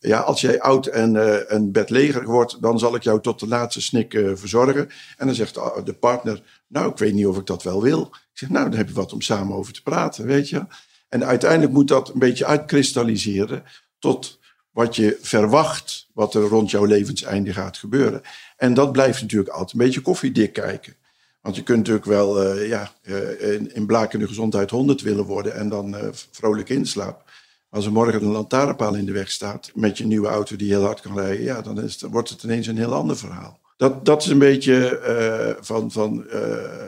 ja, 0.00 0.18
als 0.18 0.40
jij 0.40 0.60
oud 0.60 0.86
en 0.86 1.14
uh, 1.14 1.36
een 1.46 1.72
bedleger 1.72 2.24
wordt, 2.24 2.62
dan 2.62 2.78
zal 2.78 2.94
ik 2.94 3.02
jou 3.02 3.20
tot 3.20 3.40
de 3.40 3.48
laatste 3.48 3.82
snik 3.82 4.22
verzorgen. 4.34 4.88
En 5.16 5.26
dan 5.26 5.34
zegt 5.34 5.54
de 5.84 5.96
partner, 6.00 6.42
nou, 6.66 6.90
ik 6.90 6.98
weet 6.98 7.14
niet 7.14 7.26
of 7.26 7.38
ik 7.38 7.46
dat 7.46 7.62
wel 7.62 7.82
wil. 7.82 8.02
Ik 8.02 8.38
zeg, 8.38 8.48
nou, 8.48 8.68
dan 8.68 8.78
heb 8.78 8.88
je 8.88 8.94
wat 8.94 9.12
om 9.12 9.20
samen 9.20 9.56
over 9.56 9.72
te 9.72 9.82
praten, 9.82 10.26
weet 10.26 10.48
je. 10.48 10.66
En 11.14 11.24
uiteindelijk 11.24 11.72
moet 11.72 11.88
dat 11.88 12.08
een 12.08 12.18
beetje 12.18 12.46
uitkristalliseren 12.46 13.64
tot 13.98 14.38
wat 14.70 14.96
je 14.96 15.18
verwacht, 15.20 16.06
wat 16.14 16.34
er 16.34 16.42
rond 16.42 16.70
jouw 16.70 16.84
levenseinde 16.84 17.52
gaat 17.52 17.76
gebeuren. 17.76 18.22
En 18.56 18.74
dat 18.74 18.92
blijft 18.92 19.20
natuurlijk 19.22 19.50
altijd 19.50 19.72
een 19.72 19.86
beetje 19.86 20.00
koffiedik 20.00 20.52
kijken. 20.52 20.94
Want 21.40 21.56
je 21.56 21.62
kunt 21.62 21.78
natuurlijk 21.78 22.04
wel 22.06 22.58
ja, 22.62 22.92
in, 23.38 23.74
in 23.74 23.86
blakende 23.86 24.26
gezondheid 24.26 24.70
100 24.70 25.02
willen 25.02 25.24
worden 25.24 25.54
en 25.54 25.68
dan 25.68 25.96
vrolijk 26.30 26.68
inslapen. 26.68 27.24
Als 27.70 27.84
er 27.84 27.92
morgen 27.92 28.22
een 28.22 28.30
lantaarnpaal 28.30 28.94
in 28.94 29.06
de 29.06 29.12
weg 29.12 29.30
staat 29.30 29.70
met 29.74 29.98
je 29.98 30.06
nieuwe 30.06 30.28
auto 30.28 30.56
die 30.56 30.70
heel 30.70 30.84
hard 30.84 31.00
kan 31.00 31.18
rijden, 31.18 31.44
ja, 31.44 31.60
dan, 31.60 31.82
is 31.82 32.02
wordt 32.10 32.28
het 32.28 32.42
ineens 32.42 32.66
een 32.66 32.78
heel 32.78 32.94
ander 32.94 33.16
verhaal. 33.16 33.60
Dat, 33.76 34.04
dat 34.04 34.22
is 34.22 34.28
een 34.28 34.38
beetje 34.38 35.56
van, 35.60 35.90
van 35.90 36.26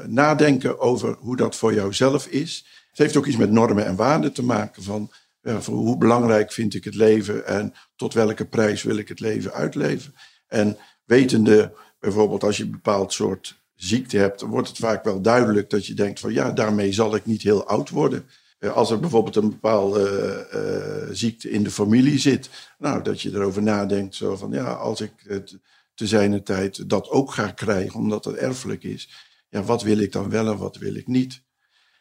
nadenken 0.06 0.80
over 0.80 1.16
hoe 1.18 1.36
dat 1.36 1.56
voor 1.56 1.74
jouzelf 1.74 2.26
is. 2.26 2.64
Het 2.96 3.04
heeft 3.04 3.16
ook 3.16 3.26
iets 3.26 3.36
met 3.36 3.50
normen 3.50 3.86
en 3.86 3.96
waarden 3.96 4.32
te 4.32 4.42
maken 4.42 4.82
van, 4.82 5.10
hoe 5.64 5.98
belangrijk 5.98 6.52
vind 6.52 6.74
ik 6.74 6.84
het 6.84 6.94
leven 6.94 7.46
en 7.46 7.74
tot 7.96 8.14
welke 8.14 8.44
prijs 8.44 8.82
wil 8.82 8.96
ik 8.96 9.08
het 9.08 9.20
leven 9.20 9.52
uitleven. 9.52 10.14
En 10.46 10.76
wetende 11.04 11.76
bijvoorbeeld 11.98 12.42
als 12.42 12.56
je 12.56 12.62
een 12.62 12.70
bepaald 12.70 13.12
soort 13.12 13.62
ziekte 13.74 14.16
hebt, 14.16 14.40
dan 14.40 14.48
wordt 14.48 14.68
het 14.68 14.78
vaak 14.78 15.04
wel 15.04 15.20
duidelijk 15.20 15.70
dat 15.70 15.86
je 15.86 15.94
denkt 15.94 16.20
van 16.20 16.32
ja, 16.32 16.50
daarmee 16.50 16.92
zal 16.92 17.14
ik 17.14 17.26
niet 17.26 17.42
heel 17.42 17.66
oud 17.66 17.90
worden. 17.90 18.26
Als 18.74 18.90
er 18.90 19.00
bijvoorbeeld 19.00 19.36
een 19.36 19.50
bepaalde 19.50 20.46
uh, 21.08 21.14
ziekte 21.14 21.50
in 21.50 21.62
de 21.62 21.70
familie 21.70 22.18
zit, 22.18 22.50
nou, 22.78 23.02
dat 23.02 23.20
je 23.20 23.32
erover 23.32 23.62
nadenkt, 23.62 24.14
zo 24.14 24.36
van 24.36 24.50
ja, 24.50 24.72
als 24.72 25.00
ik 25.00 25.12
het 25.16 25.58
te 25.94 26.06
zijner 26.06 26.42
tijd 26.42 26.88
dat 26.88 27.08
ook 27.08 27.32
ga 27.32 27.50
krijgen, 27.50 27.98
omdat 27.98 28.24
dat 28.24 28.34
erfelijk 28.34 28.82
is, 28.82 29.10
ja, 29.48 29.62
wat 29.62 29.82
wil 29.82 29.98
ik 29.98 30.12
dan 30.12 30.30
wel 30.30 30.46
en 30.46 30.56
wat 30.56 30.76
wil 30.76 30.94
ik 30.94 31.06
niet? 31.06 31.44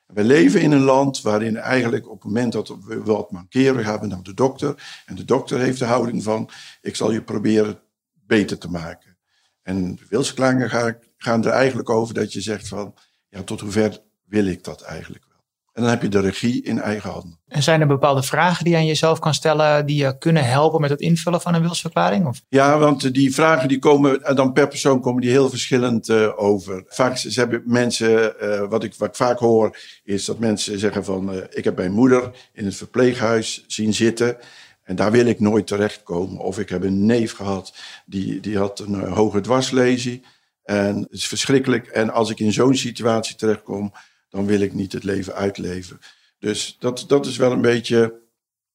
We 0.05 0.23
leven 0.23 0.61
in 0.61 0.71
een 0.71 0.83
land 0.83 1.21
waarin 1.21 1.57
eigenlijk 1.57 2.07
op 2.07 2.15
het 2.15 2.23
moment 2.23 2.51
dat 2.51 2.67
we 2.67 3.03
wat 3.03 3.31
mankeren, 3.31 3.83
gaan 3.83 3.99
we 3.99 4.07
naar 4.07 4.23
de 4.23 4.33
dokter. 4.33 5.01
En 5.05 5.15
de 5.15 5.25
dokter 5.25 5.59
heeft 5.59 5.79
de 5.79 5.85
houding 5.85 6.23
van, 6.23 6.49
ik 6.81 6.95
zal 6.95 7.11
je 7.11 7.21
proberen 7.21 7.79
beter 8.13 8.57
te 8.57 8.69
maken. 8.69 9.17
En 9.61 9.95
de 9.95 10.05
wilsverklaringen 10.09 10.99
gaan 11.17 11.45
er 11.45 11.51
eigenlijk 11.51 11.89
over 11.89 12.13
dat 12.13 12.33
je 12.33 12.41
zegt 12.41 12.67
van, 12.67 12.93
ja, 13.29 13.43
tot 13.43 13.61
hoever 13.61 14.01
wil 14.25 14.45
ik 14.45 14.63
dat 14.63 14.81
eigenlijk 14.81 15.25
wel? 15.27 15.34
En 15.75 15.81
dan 15.81 15.91
heb 15.91 16.01
je 16.01 16.07
de 16.07 16.19
regie 16.19 16.63
in 16.63 16.79
eigen 16.79 17.09
handen. 17.09 17.39
En 17.47 17.63
zijn 17.63 17.81
er 17.81 17.87
bepaalde 17.87 18.23
vragen 18.23 18.63
die 18.63 18.73
je 18.73 18.79
aan 18.79 18.85
jezelf 18.85 19.19
kan 19.19 19.33
stellen 19.33 19.85
die 19.85 19.95
je 19.95 20.17
kunnen 20.17 20.45
helpen 20.45 20.81
met 20.81 20.89
het 20.89 20.99
invullen 20.99 21.41
van 21.41 21.53
een 21.53 21.61
wilsverklaring? 21.61 22.25
Of? 22.25 22.41
Ja, 22.49 22.77
want 22.77 23.13
die 23.13 23.33
vragen 23.33 23.67
die 23.67 23.79
komen, 23.79 24.23
en 24.23 24.35
dan 24.35 24.53
per 24.53 24.67
persoon 24.67 25.01
komen 25.01 25.21
die 25.21 25.29
heel 25.29 25.49
verschillend 25.49 26.09
uh, 26.09 26.29
over. 26.35 26.83
Vaak 26.87 27.17
ze 27.17 27.39
hebben 27.39 27.61
mensen, 27.65 28.33
uh, 28.43 28.69
wat, 28.69 28.83
ik, 28.83 28.95
wat 28.97 29.07
ik 29.09 29.15
vaak 29.15 29.39
hoor, 29.39 29.77
is 30.03 30.25
dat 30.25 30.39
mensen 30.39 30.79
zeggen 30.79 31.05
van, 31.05 31.33
uh, 31.33 31.41
ik 31.49 31.63
heb 31.63 31.75
mijn 31.77 31.91
moeder 31.91 32.31
in 32.53 32.65
het 32.65 32.75
verpleeghuis 32.75 33.63
zien 33.67 33.93
zitten. 33.93 34.37
En 34.83 34.95
daar 34.95 35.11
wil 35.11 35.25
ik 35.25 35.39
nooit 35.39 35.67
terechtkomen. 35.67 36.39
Of 36.39 36.59
ik 36.59 36.69
heb 36.69 36.83
een 36.83 37.05
neef 37.05 37.33
gehad, 37.33 37.73
die, 38.05 38.39
die 38.39 38.57
had 38.57 38.79
een 38.79 38.99
hoge 38.99 39.41
dwarslesie. 39.41 40.23
En 40.63 40.97
het 40.97 41.11
is 41.11 41.27
verschrikkelijk. 41.27 41.87
En 41.87 42.09
als 42.09 42.29
ik 42.29 42.39
in 42.39 42.53
zo'n 42.53 42.75
situatie 42.75 43.35
terechtkom, 43.35 43.93
dan 44.35 44.45
wil 44.45 44.61
ik 44.61 44.73
niet 44.73 44.91
het 44.91 45.03
leven 45.03 45.35
uitleven. 45.35 45.99
Dus 46.39 46.75
dat, 46.79 47.05
dat 47.07 47.25
is 47.25 47.37
wel 47.37 47.51
een 47.51 47.61
beetje 47.61 48.21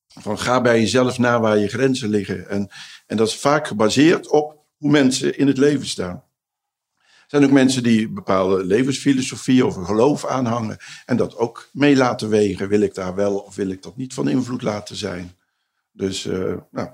van 0.07 0.39
ga 0.39 0.61
bij 0.61 0.81
jezelf 0.81 1.19
na 1.19 1.41
waar 1.41 1.59
je 1.59 1.69
grenzen 1.69 2.09
liggen. 2.09 2.49
En, 2.49 2.69
en 3.07 3.17
dat 3.17 3.29
is 3.29 3.37
vaak 3.37 3.67
gebaseerd 3.67 4.29
op 4.29 4.65
hoe 4.77 4.91
mensen 4.91 5.39
in 5.39 5.47
het 5.47 5.59
leven 5.59 5.87
staan. 5.87 6.25
Er 6.99 7.39
zijn 7.39 7.45
ook 7.45 7.51
mensen 7.51 7.83
die 7.83 8.09
bepaalde 8.09 8.65
levensfilosofie 8.65 9.67
of 9.67 9.77
een 9.77 9.87
geloof 9.87 10.27
aanhangen 10.27 10.77
en 11.07 11.17
dat 11.17 11.37
ook 11.37 11.69
mee 11.73 11.97
laten 11.97 12.29
wegen. 12.29 12.69
Wil 12.69 12.81
ik 12.81 12.95
daar 12.95 13.15
wel 13.15 13.39
of 13.39 13.55
wil 13.55 13.71
ik 13.71 13.83
dat 13.83 13.97
niet 13.97 14.15
van 14.15 14.29
invloed 14.29 14.63
laten 14.63 14.97
zijn? 14.97 15.37
Dus, 15.93 16.27
uh, 16.27 16.57
nou, 16.71 16.89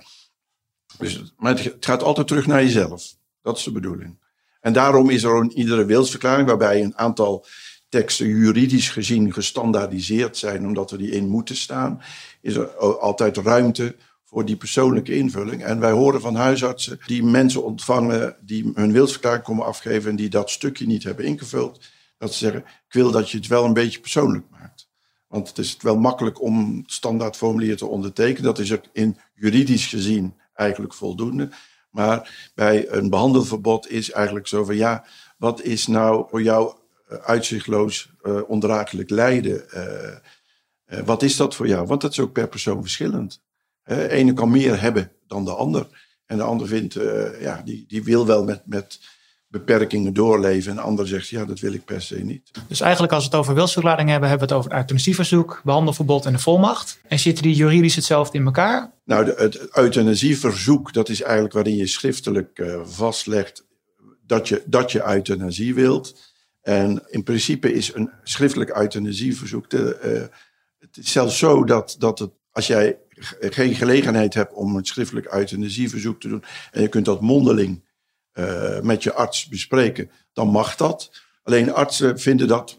dus 0.98 1.34
maar 1.36 1.58
het 1.58 1.84
gaat 1.84 2.02
altijd 2.02 2.26
terug 2.26 2.46
naar 2.46 2.62
jezelf. 2.62 3.16
Dat 3.42 3.58
is 3.58 3.64
de 3.64 3.72
bedoeling. 3.72 4.18
En 4.60 4.72
daarom 4.72 5.10
is 5.10 5.22
er 5.22 5.36
een 5.36 5.52
iedere 5.52 5.84
wilsverklaring 5.84 6.48
waarbij 6.48 6.82
een 6.82 6.98
aantal 6.98 7.46
teksten 7.88 8.26
juridisch 8.26 8.90
gezien 8.90 9.32
gestandaardiseerd 9.32 10.36
zijn, 10.36 10.66
omdat 10.66 10.90
er 10.90 10.98
die 10.98 11.10
in 11.10 11.28
moeten 11.28 11.56
staan, 11.56 12.02
is 12.40 12.54
er 12.54 12.68
altijd 12.98 13.36
ruimte 13.36 13.96
voor 14.24 14.44
die 14.44 14.56
persoonlijke 14.56 15.16
invulling. 15.16 15.64
En 15.64 15.80
wij 15.80 15.90
horen 15.90 16.20
van 16.20 16.34
huisartsen 16.34 16.98
die 17.06 17.24
mensen 17.24 17.64
ontvangen 17.64 18.36
die 18.40 18.70
hun 18.74 18.92
wilsverklaring 18.92 19.44
komen 19.44 19.66
afgeven 19.66 20.10
en 20.10 20.16
die 20.16 20.28
dat 20.28 20.50
stukje 20.50 20.86
niet 20.86 21.04
hebben 21.04 21.24
ingevuld, 21.24 21.80
dat 22.18 22.32
ze 22.32 22.38
zeggen, 22.38 22.60
ik 22.60 22.92
wil 22.92 23.10
dat 23.10 23.30
je 23.30 23.36
het 23.36 23.46
wel 23.46 23.64
een 23.64 23.72
beetje 23.72 24.00
persoonlijk 24.00 24.44
maakt. 24.50 24.88
Want 25.28 25.48
het 25.48 25.58
is 25.58 25.76
wel 25.80 25.98
makkelijk 25.98 26.42
om 26.42 26.82
standaardformulier 26.86 27.76
te 27.76 27.86
ondertekenen. 27.86 28.42
Dat 28.42 28.58
is 28.58 28.72
ook 28.72 28.84
in 28.92 29.16
juridisch 29.34 29.86
gezien 29.86 30.34
eigenlijk 30.54 30.94
voldoende. 30.94 31.48
Maar 31.90 32.50
bij 32.54 32.88
een 32.88 33.10
behandelverbod 33.10 33.90
is 33.90 34.10
eigenlijk 34.10 34.46
zo 34.46 34.64
van 34.64 34.76
ja, 34.76 35.04
wat 35.38 35.62
is 35.62 35.86
nou 35.86 36.26
voor 36.30 36.42
jou 36.42 36.74
uitzichtloos, 37.08 38.10
uh, 38.22 38.40
ondraaglijk 38.46 39.10
lijden. 39.10 39.64
Uh, 39.74 41.00
wat 41.04 41.22
is 41.22 41.36
dat 41.36 41.54
voor 41.54 41.68
jou? 41.68 41.86
Want 41.86 42.00
dat 42.00 42.10
is 42.10 42.20
ook 42.20 42.32
per 42.32 42.48
persoon 42.48 42.82
verschillend. 42.82 43.42
De 43.82 44.10
ene 44.10 44.32
kan 44.32 44.50
meer 44.50 44.80
hebben 44.80 45.12
dan 45.26 45.44
de 45.44 45.54
ander. 45.54 45.86
En 46.26 46.36
de 46.36 46.42
ander 46.42 46.66
vindt, 46.66 46.94
ja, 47.40 47.62
die, 47.64 47.84
die 47.88 48.04
wil 48.04 48.26
wel 48.26 48.44
met, 48.44 48.62
met 48.64 48.98
beperkingen 49.48 50.14
doorleven. 50.14 50.70
En 50.70 50.76
de 50.76 50.82
ander 50.82 51.06
zegt, 51.06 51.28
ja, 51.28 51.44
dat 51.44 51.60
wil 51.60 51.72
ik 51.72 51.84
per 51.84 52.02
se 52.02 52.24
niet. 52.24 52.50
Dus 52.68 52.80
eigenlijk 52.80 53.12
als 53.12 53.22
we 53.24 53.30
het 53.30 53.38
over 53.38 53.54
wilsverklaring 53.54 54.08
hebben, 54.08 54.28
hebben 54.28 54.48
we 54.48 54.54
het 54.54 54.64
over 54.64 54.78
euthanasieverzoek, 54.78 55.60
behandelverbod 55.64 56.26
en 56.26 56.32
de 56.32 56.38
volmacht. 56.38 56.98
En 57.08 57.18
zitten 57.18 57.42
die 57.42 57.54
juridisch 57.54 57.94
hetzelfde 57.94 58.38
in 58.38 58.44
elkaar? 58.44 58.92
Nou, 59.04 59.24
de, 59.24 59.34
het 59.36 59.76
euthanasieverzoek, 59.76 60.92
dat 60.92 61.08
is 61.08 61.22
eigenlijk 61.22 61.54
waarin 61.54 61.76
je 61.76 61.86
schriftelijk 61.86 62.58
uh, 62.58 62.80
vastlegt 62.84 63.64
dat 64.26 64.48
je, 64.48 64.62
dat 64.66 64.92
je 64.92 65.08
euthanasie 65.08 65.74
wilt. 65.74 66.34
En 66.66 67.02
in 67.08 67.22
principe 67.22 67.72
is 67.72 67.94
een 67.94 68.10
schriftelijk 68.22 68.76
euthanasieverzoek. 68.76 69.68
Te, 69.68 69.98
uh, 70.04 70.36
het 70.78 70.96
is 70.96 71.12
zelfs 71.12 71.38
zo 71.38 71.64
dat, 71.64 71.96
dat 71.98 72.18
het, 72.18 72.30
als 72.50 72.66
jij 72.66 72.98
geen 73.40 73.74
gelegenheid 73.74 74.34
hebt 74.34 74.52
om 74.52 74.76
een 74.76 74.84
schriftelijk 74.84 75.34
euthanasieverzoek 75.34 76.20
te 76.20 76.28
doen. 76.28 76.44
en 76.70 76.82
je 76.82 76.88
kunt 76.88 77.04
dat 77.04 77.20
mondeling 77.20 77.84
uh, 78.34 78.80
met 78.80 79.02
je 79.02 79.12
arts 79.12 79.48
bespreken, 79.48 80.10
dan 80.32 80.48
mag 80.48 80.76
dat. 80.76 81.10
Alleen 81.42 81.72
artsen 81.72 82.18
vinden 82.18 82.48
dat 82.48 82.78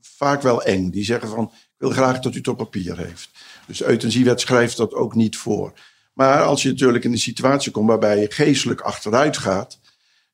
vaak 0.00 0.42
wel 0.42 0.62
eng. 0.62 0.90
Die 0.90 1.04
zeggen 1.04 1.28
van, 1.28 1.44
ik 1.54 1.74
wil 1.76 1.90
graag 1.90 2.18
dat 2.18 2.34
u 2.34 2.38
het 2.38 2.48
op 2.48 2.56
papier 2.56 2.98
heeft. 2.98 3.30
Dus 3.66 3.78
de 3.78 3.86
euthanasiewet 3.86 4.40
schrijft 4.40 4.76
dat 4.76 4.94
ook 4.94 5.14
niet 5.14 5.36
voor. 5.36 5.72
Maar 6.12 6.42
als 6.42 6.62
je 6.62 6.68
natuurlijk 6.68 7.04
in 7.04 7.12
een 7.12 7.18
situatie 7.18 7.72
komt 7.72 7.88
waarbij 7.88 8.20
je 8.20 8.30
geestelijk 8.30 8.80
achteruit 8.80 9.36
gaat 9.36 9.78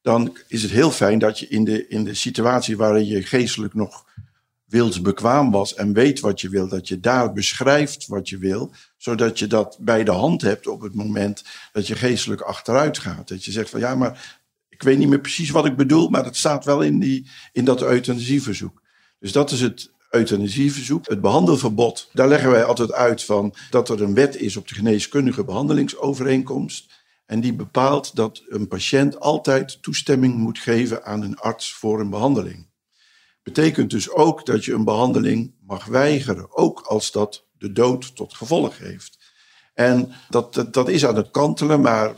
dan 0.05 0.37
is 0.49 0.63
het 0.63 0.71
heel 0.71 0.91
fijn 0.91 1.19
dat 1.19 1.39
je 1.39 1.49
in 1.49 1.65
de, 1.65 1.89
in 1.89 2.05
de 2.05 2.15
situatie 2.15 2.77
waarin 2.77 3.07
je 3.07 3.23
geestelijk 3.23 3.75
nog 3.75 4.05
wilsbekwaam 4.65 5.51
was 5.51 5.75
en 5.75 5.93
weet 5.93 6.21
wat 6.21 6.41
je 6.41 6.49
wil, 6.49 6.69
dat 6.69 6.89
je 6.89 7.01
daar 7.01 7.33
beschrijft 7.33 8.07
wat 8.07 8.29
je 8.29 8.39
wil, 8.39 8.73
zodat 8.97 9.39
je 9.39 9.47
dat 9.47 9.77
bij 9.81 10.05
de 10.05 10.11
hand 10.11 10.43
hebt 10.43 10.67
op 10.67 10.81
het 10.81 10.95
moment 10.95 11.45
dat 11.73 11.87
je 11.87 11.95
geestelijk 11.95 12.41
achteruit 12.41 12.99
gaat. 12.99 13.29
Dat 13.29 13.45
je 13.45 13.53
zegt 13.53 13.71
van 13.71 13.81
ja, 13.81 13.95
maar 13.95 14.41
ik 14.69 14.83
weet 14.83 14.99
niet 14.99 15.09
meer 15.09 15.21
precies 15.21 15.51
wat 15.51 15.67
ik 15.67 15.77
bedoel, 15.77 16.09
maar 16.09 16.25
dat 16.25 16.37
staat 16.37 16.65
wel 16.65 16.83
in, 16.83 16.99
die, 16.99 17.27
in 17.53 17.65
dat 17.65 17.83
euthanasieverzoek. 17.83 18.83
Dus 19.19 19.33
dat 19.33 19.51
is 19.51 19.61
het 19.61 19.91
euthanasieverzoek. 20.11 21.09
Het 21.09 21.21
behandelverbod, 21.21 22.11
daar 22.13 22.29
leggen 22.29 22.51
wij 22.51 22.65
altijd 22.65 22.93
uit 22.93 23.25
van 23.25 23.55
dat 23.71 23.89
er 23.89 24.03
een 24.03 24.15
wet 24.15 24.37
is 24.37 24.57
op 24.57 24.69
de 24.69 24.75
geneeskundige 24.75 25.45
behandelingsovereenkomst. 25.45 27.04
En 27.27 27.41
die 27.41 27.55
bepaalt 27.55 28.17
dat 28.17 28.43
een 28.49 28.69
patiënt 28.69 29.21
altijd 29.21 29.83
toestemming 29.83 30.35
moet 30.35 30.59
geven 30.59 31.05
aan 31.05 31.23
een 31.23 31.39
arts 31.39 31.73
voor 31.75 32.01
een 32.01 32.11
behandeling. 32.11 32.67
Betekent 33.43 33.91
dus 33.91 34.11
ook 34.11 34.47
dat 34.47 34.65
je 34.65 34.73
een 34.73 34.85
behandeling 34.85 35.55
mag 35.67 35.85
weigeren, 35.85 36.57
ook 36.57 36.81
als 36.81 37.13
dat 37.13 37.47
de 37.59 37.73
dood 37.73 38.17
tot 38.17 38.35
gevolg 38.35 38.79
heeft. 38.79 39.33
En 39.75 40.13
dat, 40.29 40.67
dat, 40.71 40.89
is 40.89 41.07
aan 41.07 41.17
het 41.17 41.31
kantelen, 41.31 41.81
maar 41.81 42.15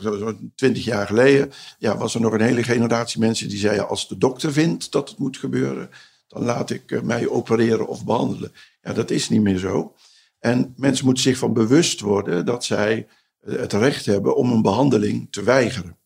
twintig 0.55 0.83
jaar 0.83 1.07
geleden 1.07 1.51
ja, 1.79 1.97
was 1.97 2.15
er 2.15 2.21
nog 2.21 2.33
een 2.33 2.41
hele 2.41 2.63
generatie 2.63 3.19
mensen 3.19 3.49
die 3.49 3.57
zeiden: 3.57 3.87
als 3.87 4.07
de 4.07 4.17
dokter 4.17 4.51
vindt 4.51 4.91
dat 4.91 5.09
het 5.09 5.17
moet 5.17 5.37
gebeuren, 5.37 5.89
dan 6.27 6.43
laat 6.43 6.69
ik 6.69 6.91
eh, 6.91 7.01
mij 7.01 7.27
opereren 7.27 7.87
of 7.87 8.05
behandelen. 8.05 8.51
Ja, 8.81 8.93
dat 8.93 9.11
is 9.11 9.29
niet 9.29 9.41
meer 9.41 9.57
zo. 9.57 9.95
En 10.39 10.73
mensen 10.77 11.05
moeten 11.05 11.23
zich 11.23 11.37
van 11.37 11.53
bewust 11.53 11.99
worden 11.99 12.45
dat 12.45 12.65
zij 12.65 13.07
het 13.45 13.73
recht 13.73 14.05
hebben 14.05 14.35
om 14.35 14.51
een 14.51 14.61
behandeling 14.61 15.27
te 15.31 15.43
weigeren. 15.43 15.97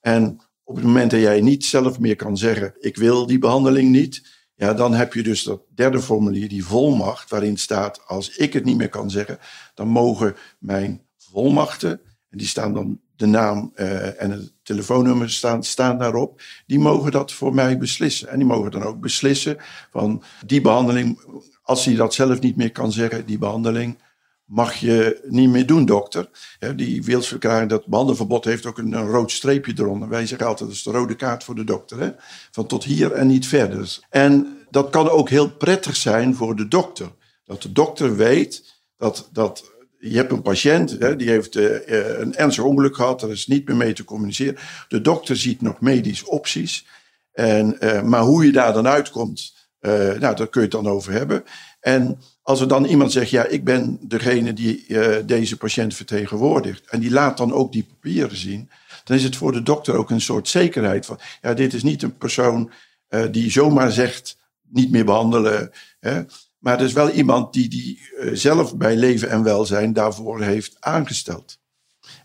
En 0.00 0.40
op 0.64 0.76
het 0.76 0.84
moment 0.84 1.10
dat 1.10 1.20
jij 1.20 1.40
niet 1.40 1.64
zelf 1.64 1.98
meer 1.98 2.16
kan 2.16 2.36
zeggen: 2.36 2.74
ik 2.78 2.96
wil 2.96 3.26
die 3.26 3.38
behandeling 3.38 3.90
niet, 3.90 4.28
ja, 4.54 4.74
dan 4.74 4.94
heb 4.94 5.14
je 5.14 5.22
dus 5.22 5.42
dat 5.42 5.62
derde 5.74 6.00
formulier, 6.00 6.48
die 6.48 6.64
volmacht, 6.64 7.30
waarin 7.30 7.56
staat: 7.56 8.06
als 8.06 8.36
ik 8.36 8.52
het 8.52 8.64
niet 8.64 8.76
meer 8.76 8.88
kan 8.88 9.10
zeggen, 9.10 9.38
dan 9.74 9.88
mogen 9.88 10.36
mijn 10.58 11.02
volmachten, 11.16 12.00
en 12.30 12.38
die 12.38 12.46
staan 12.46 12.74
dan 12.74 13.00
de 13.16 13.26
naam 13.26 13.72
uh, 13.76 14.22
en 14.22 14.30
het 14.30 14.52
telefoonnummer 14.62 15.30
staan, 15.30 15.64
staan 15.64 15.98
daarop, 15.98 16.42
die 16.66 16.78
mogen 16.78 17.12
dat 17.12 17.32
voor 17.32 17.54
mij 17.54 17.78
beslissen. 17.78 18.28
En 18.28 18.38
die 18.38 18.46
mogen 18.46 18.70
dan 18.70 18.82
ook 18.82 19.00
beslissen 19.00 19.56
van 19.90 20.22
die 20.46 20.60
behandeling, 20.60 21.20
als 21.62 21.84
hij 21.84 21.94
dat 21.94 22.14
zelf 22.14 22.40
niet 22.40 22.56
meer 22.56 22.72
kan 22.72 22.92
zeggen, 22.92 23.26
die 23.26 23.38
behandeling 23.38 23.98
mag 24.50 24.74
je 24.74 25.20
niet 25.28 25.48
meer 25.48 25.66
doen, 25.66 25.84
dokter. 25.84 26.28
die 26.76 27.04
wilsverklaring, 27.04 27.70
dat 27.70 27.86
behandelverbod 27.86 28.44
heeft 28.44 28.66
ook 28.66 28.78
een, 28.78 28.94
rood 28.94 29.30
streepje 29.30 29.72
eronder. 29.76 30.08
Wij 30.08 30.26
zeggen 30.26 30.46
altijd, 30.46 30.68
dat 30.68 30.78
is 30.78 30.84
de 30.84 30.90
rode 30.90 31.16
kaart 31.16 31.44
voor 31.44 31.54
de 31.54 31.64
dokter. 31.64 32.00
Hè? 32.00 32.10
Van 32.50 32.66
tot 32.66 32.84
hier 32.84 33.12
en 33.12 33.26
niet 33.26 33.46
verder. 33.46 33.98
En 34.08 34.58
dat 34.70 34.90
kan 34.90 35.08
ook 35.08 35.28
heel 35.28 35.50
prettig 35.50 35.96
zijn 35.96 36.34
voor 36.34 36.56
de 36.56 36.68
dokter. 36.68 37.10
Dat 37.44 37.62
de 37.62 37.72
dokter 37.72 38.16
weet 38.16 38.82
dat, 38.96 39.28
dat 39.32 39.70
je 39.98 40.16
hebt 40.16 40.32
een 40.32 40.42
patiënt, 40.42 40.90
hè, 40.90 41.16
die 41.16 41.28
heeft 41.28 41.56
uh, 41.56 42.18
een 42.18 42.34
ernstig 42.34 42.64
ongeluk 42.64 42.96
gehad, 42.96 43.22
er 43.22 43.30
is 43.30 43.46
niet 43.46 43.68
meer 43.68 43.76
mee 43.76 43.92
te 43.92 44.04
communiceren. 44.04 44.56
De 44.88 45.00
dokter 45.00 45.36
ziet 45.36 45.60
nog 45.60 45.80
medische 45.80 46.30
opties. 46.30 46.86
En, 47.32 47.76
uh, 47.80 48.02
maar 48.02 48.22
hoe 48.22 48.44
je 48.44 48.52
daar 48.52 48.72
dan 48.72 48.86
uitkomt, 48.86 49.58
nou, 49.80 50.18
daar 50.18 50.48
kun 50.48 50.48
je 50.52 50.60
het 50.60 50.70
dan 50.70 50.88
over 50.88 51.12
hebben. 51.12 51.44
En 51.80 52.18
als 52.42 52.60
er 52.60 52.68
dan 52.68 52.84
iemand 52.84 53.12
zegt, 53.12 53.30
ja, 53.30 53.46
ik 53.46 53.64
ben 53.64 53.98
degene 54.00 54.52
die 54.52 54.84
uh, 54.88 55.16
deze 55.26 55.56
patiënt 55.56 55.94
vertegenwoordigt, 55.94 56.86
en 56.86 57.00
die 57.00 57.10
laat 57.10 57.36
dan 57.36 57.52
ook 57.52 57.72
die 57.72 57.84
papieren 57.84 58.36
zien, 58.36 58.70
dan 59.04 59.16
is 59.16 59.22
het 59.22 59.36
voor 59.36 59.52
de 59.52 59.62
dokter 59.62 59.94
ook 59.94 60.10
een 60.10 60.20
soort 60.20 60.48
zekerheid 60.48 61.06
van, 61.06 61.18
ja, 61.42 61.54
dit 61.54 61.74
is 61.74 61.82
niet 61.82 62.02
een 62.02 62.16
persoon 62.16 62.70
uh, 63.08 63.24
die 63.30 63.50
zomaar 63.50 63.92
zegt, 63.92 64.38
niet 64.68 64.90
meer 64.90 65.04
behandelen, 65.04 65.70
hè, 66.00 66.22
maar 66.58 66.78
het 66.78 66.88
is 66.88 66.92
wel 66.92 67.10
iemand 67.10 67.52
die, 67.52 67.68
die 67.68 68.00
uh, 68.18 68.30
zelf 68.34 68.76
bij 68.76 68.96
leven 68.96 69.30
en 69.30 69.42
welzijn 69.42 69.92
daarvoor 69.92 70.42
heeft 70.42 70.76
aangesteld. 70.80 71.58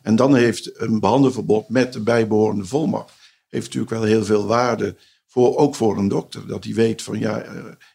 En 0.01 0.15
dan 0.15 0.35
heeft 0.35 0.79
een 0.79 0.99
behandelverbod 0.99 1.69
met 1.69 1.93
de 1.93 2.01
bijbehorende 2.01 2.65
volmacht, 2.65 3.13
heeft 3.49 3.65
natuurlijk 3.65 3.91
wel 3.91 4.03
heel 4.03 4.25
veel 4.25 4.45
waarde, 4.45 4.95
voor, 5.27 5.57
ook 5.57 5.75
voor 5.75 5.97
een 5.97 6.07
dokter, 6.07 6.47
dat 6.47 6.63
hij 6.63 6.73
weet 6.73 7.01
van, 7.01 7.19
ja, 7.19 7.43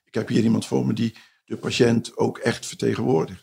ik 0.04 0.14
heb 0.14 0.28
hier 0.28 0.42
iemand 0.42 0.66
voor 0.66 0.86
me 0.86 0.92
die 0.92 1.14
de 1.50 1.56
patiënt 1.56 2.16
ook 2.16 2.38
echt 2.38 2.66
vertegenwoordigt. 2.66 3.42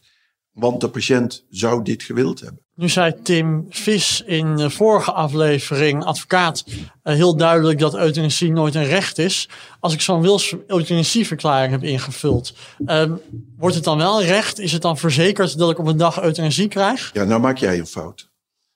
Want 0.51 0.81
de 0.81 0.89
patiënt 0.89 1.45
zou 1.49 1.83
dit 1.83 2.03
gewild 2.03 2.39
hebben. 2.39 2.61
Nu 2.75 2.89
zei 2.89 3.13
Tim 3.23 3.65
Vis 3.69 4.21
in 4.25 4.55
de 4.55 4.69
vorige 4.69 5.11
aflevering, 5.11 6.03
advocaat, 6.03 6.63
eh, 7.03 7.13
heel 7.13 7.35
duidelijk 7.35 7.79
dat 7.79 7.95
euthanasie 7.95 8.51
nooit 8.51 8.75
een 8.75 8.85
recht 8.85 9.17
is. 9.17 9.49
Als 9.79 9.93
ik 9.93 10.01
zo'n 10.01 10.21
wils 10.21 10.55
euthanasieverklaring 10.67 11.71
heb 11.71 11.83
ingevuld, 11.83 12.53
ehm, 12.85 13.15
wordt 13.57 13.75
het 13.75 13.83
dan 13.83 13.97
wel 13.97 14.23
recht? 14.23 14.59
Is 14.59 14.71
het 14.71 14.81
dan 14.81 14.97
verzekerd 14.97 15.57
dat 15.57 15.71
ik 15.71 15.79
op 15.79 15.87
een 15.87 15.97
dag 15.97 16.21
euthanasie 16.21 16.67
krijg? 16.67 17.09
Ja, 17.13 17.23
nou 17.23 17.41
maak 17.41 17.57
jij 17.57 17.79
een 17.79 17.87
fout. 17.87 18.29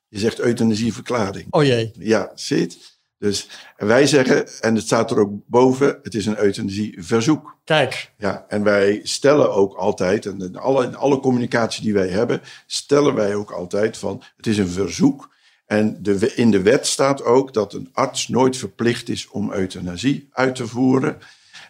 Je 0.08 0.20
zegt 0.20 0.40
euthanasieverklaring. 0.40 1.48
Oh 1.50 1.64
jee. 1.64 1.92
Ja, 2.00 2.32
zit. 2.36 2.90
Dus 3.22 3.48
en 3.78 3.88
wij 3.88 4.08
zeggen, 4.08 4.62
en 4.62 4.75
het 4.75 4.84
staat 4.84 5.12
er 5.12 5.20
ook 5.20 5.32
boven, 5.46 6.00
het 6.04 6.13
is 6.13 6.25
een 6.25 6.38
euthanasieverzoek. 6.38 7.58
Kijk, 7.63 8.12
Ja, 8.18 8.46
en 8.48 8.63
wij 8.63 9.00
stellen 9.04 9.54
ook 9.54 9.74
altijd, 9.74 10.25
en 10.25 10.42
in 10.42 10.56
alle, 10.56 10.86
in 10.86 10.96
alle 10.96 11.20
communicatie 11.20 11.84
die 11.84 11.94
wij 11.94 12.08
hebben, 12.08 12.42
stellen 12.66 13.13
wij 13.13 13.36
ook 13.36 13.51
altijd 13.51 13.98
van, 13.98 14.24
het 14.38 14.48
is 14.48 14.58
een 14.58 14.68
verzoek. 14.68 15.34
En 15.66 15.98
de, 16.04 16.34
in 16.36 16.51
de 16.51 16.62
wet 16.62 16.88
staat 16.88 17.24
ook 17.24 17.54
dat 17.54 17.74
een 17.74 17.90
arts 17.94 18.28
nooit 18.28 18.58
verplicht 18.58 19.10
is 19.10 19.28
om 19.28 19.51
euthanasie 19.51 20.30
uit 20.32 20.56
te 20.56 20.68
voeren. 20.68 21.18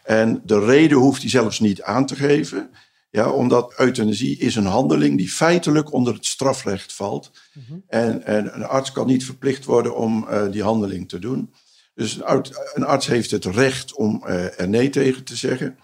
En 0.04 0.42
de 0.46 0.66
reden 0.66 0.98
hoeft 0.98 1.22
hij 1.22 1.30
zelfs 1.30 1.60
niet 1.60 1.82
aan 1.82 2.06
te 2.06 2.16
geven. 2.16 2.70
Ja, 3.12 3.32
omdat 3.32 3.74
euthanasie 3.78 4.38
is 4.38 4.56
een 4.56 4.66
handeling 4.66 5.18
die 5.18 5.30
feitelijk 5.30 5.94
onder 5.94 6.14
het 6.14 6.26
strafrecht 6.26 6.94
valt. 6.94 7.32
en, 7.88 8.26
en 8.26 8.56
een 8.56 8.64
arts 8.64 8.92
kan 8.92 9.08
niet 9.08 9.26
verplicht 9.26 9.66
worden 9.66 9.96
om 9.96 10.28
eh, 10.28 10.52
die 10.52 10.64
handeling 10.64 11.10
te 11.10 11.20
doen. 11.20 11.54
Dus 11.94 12.20
een, 12.74 12.86
arts 12.86 13.08
heeft 13.08 13.32
het 13.32 13.46
recht 13.46 13.94
om 13.94 14.24
eh, 14.26 14.60
er 14.60 14.70
nee 14.70 14.90
tegen 14.90 15.24
te 15.24 15.36
zeggen. 15.36 15.78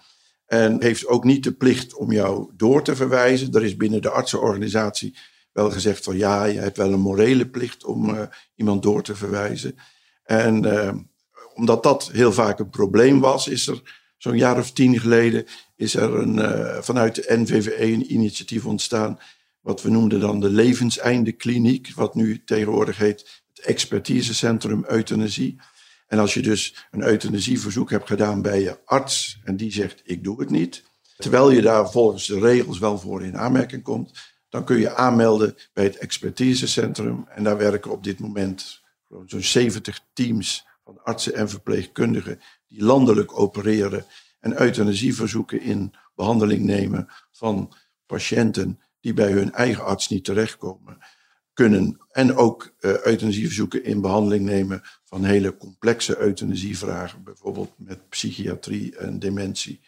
En 0.46 0.82
heeft 0.82 1.06
ook 1.06 1.24
niet 1.24 1.44
de 1.44 1.52
plicht 1.52 1.94
om 1.94 2.12
jou 2.12 2.50
door 2.56 2.84
te 2.84 2.96
verwijzen. 2.96 3.52
Er 3.52 3.64
is 3.64 3.76
binnen 3.76 4.02
de 4.02 4.10
artsenorganisatie 4.10 5.16
wel 5.52 5.70
gezegd 5.70 6.04
van 6.04 6.16
ja, 6.16 6.44
je 6.44 6.58
hebt 6.58 6.76
wel 6.76 6.92
een 6.92 7.00
morele 7.00 7.48
plicht 7.48 7.84
om 7.84 8.14
eh, 8.14 8.22
iemand 8.54 8.82
door 8.82 9.02
te 9.02 9.14
verwijzen. 9.14 9.76
En 10.24 10.64
omdat 11.54 11.82
dat 11.82 12.10
heel 12.12 12.32
vaak 12.32 12.58
een 12.58 12.70
probleem 12.70 13.20
was, 13.20 13.48
is 13.48 13.66
er 13.66 13.82
zo'n 14.18 14.36
jaar 14.36 14.58
of 14.58 14.72
tien 14.72 15.00
geleden 15.00 15.44
is 15.76 15.94
er 15.94 16.14
een, 16.14 16.38
eh, 16.38 16.82
vanuit 16.82 17.14
de 17.14 17.36
NVVE 17.36 17.82
een 17.82 18.12
initiatief 18.12 18.66
ontstaan. 18.66 19.18
Wat 19.60 19.82
we 19.82 19.90
noemden 19.90 20.20
dan 20.20 20.40
de 20.40 20.50
levenseinde-kliniek, 20.50 21.92
wat 21.94 22.14
nu 22.14 22.44
tegenwoordig 22.44 22.96
heet 22.96 23.42
het 23.54 23.66
expertisecentrum 23.66 24.84
euthanasie. 24.88 25.60
En 26.06 26.18
als 26.18 26.34
je 26.34 26.42
dus 26.42 26.86
een 26.90 27.02
euthanasieverzoek 27.02 27.90
hebt 27.90 28.06
gedaan 28.06 28.42
bij 28.42 28.60
je 28.60 28.78
arts 28.84 29.40
en 29.44 29.56
die 29.56 29.72
zegt 29.72 30.02
ik 30.04 30.24
doe 30.24 30.40
het 30.40 30.50
niet, 30.50 30.82
terwijl 31.16 31.50
je 31.50 31.60
daar 31.60 31.90
volgens 31.90 32.26
de 32.26 32.40
regels 32.40 32.78
wel 32.78 32.98
voor 32.98 33.24
in 33.24 33.38
aanmerking 33.38 33.82
komt, 33.82 34.12
dan 34.48 34.64
kun 34.64 34.78
je 34.78 34.94
aanmelden 34.94 35.54
bij 35.72 35.84
het 35.84 35.96
expertisecentrum. 35.96 37.26
En 37.28 37.44
daar 37.44 37.56
werken 37.56 37.90
op 37.90 38.04
dit 38.04 38.18
moment 38.18 38.80
zo'n 39.26 39.42
70 39.42 40.00
teams 40.12 40.66
van 40.88 41.02
artsen 41.02 41.34
en 41.34 41.48
verpleegkundigen 41.48 42.40
die 42.68 42.82
landelijk 42.82 43.38
opereren 43.38 44.04
en 44.40 44.60
euthanasieverzoeken 44.60 45.60
in 45.60 45.94
behandeling 46.14 46.64
nemen 46.64 47.08
van 47.30 47.72
patiënten 48.06 48.80
die 49.00 49.14
bij 49.14 49.32
hun 49.32 49.52
eigen 49.52 49.84
arts 49.84 50.08
niet 50.08 50.24
terechtkomen 50.24 50.98
kunnen. 51.52 52.06
En 52.10 52.36
ook 52.36 52.74
eh 52.78 53.04
euthanasieverzoeken 53.04 53.84
in 53.84 54.00
behandeling 54.00 54.44
nemen 54.44 54.82
van 55.04 55.24
hele 55.24 55.56
complexe 55.56 56.18
euthanasievragen, 56.18 57.22
bijvoorbeeld 57.22 57.72
met 57.76 58.08
psychiatrie 58.08 58.96
en 58.96 59.18
dementie, 59.18 59.80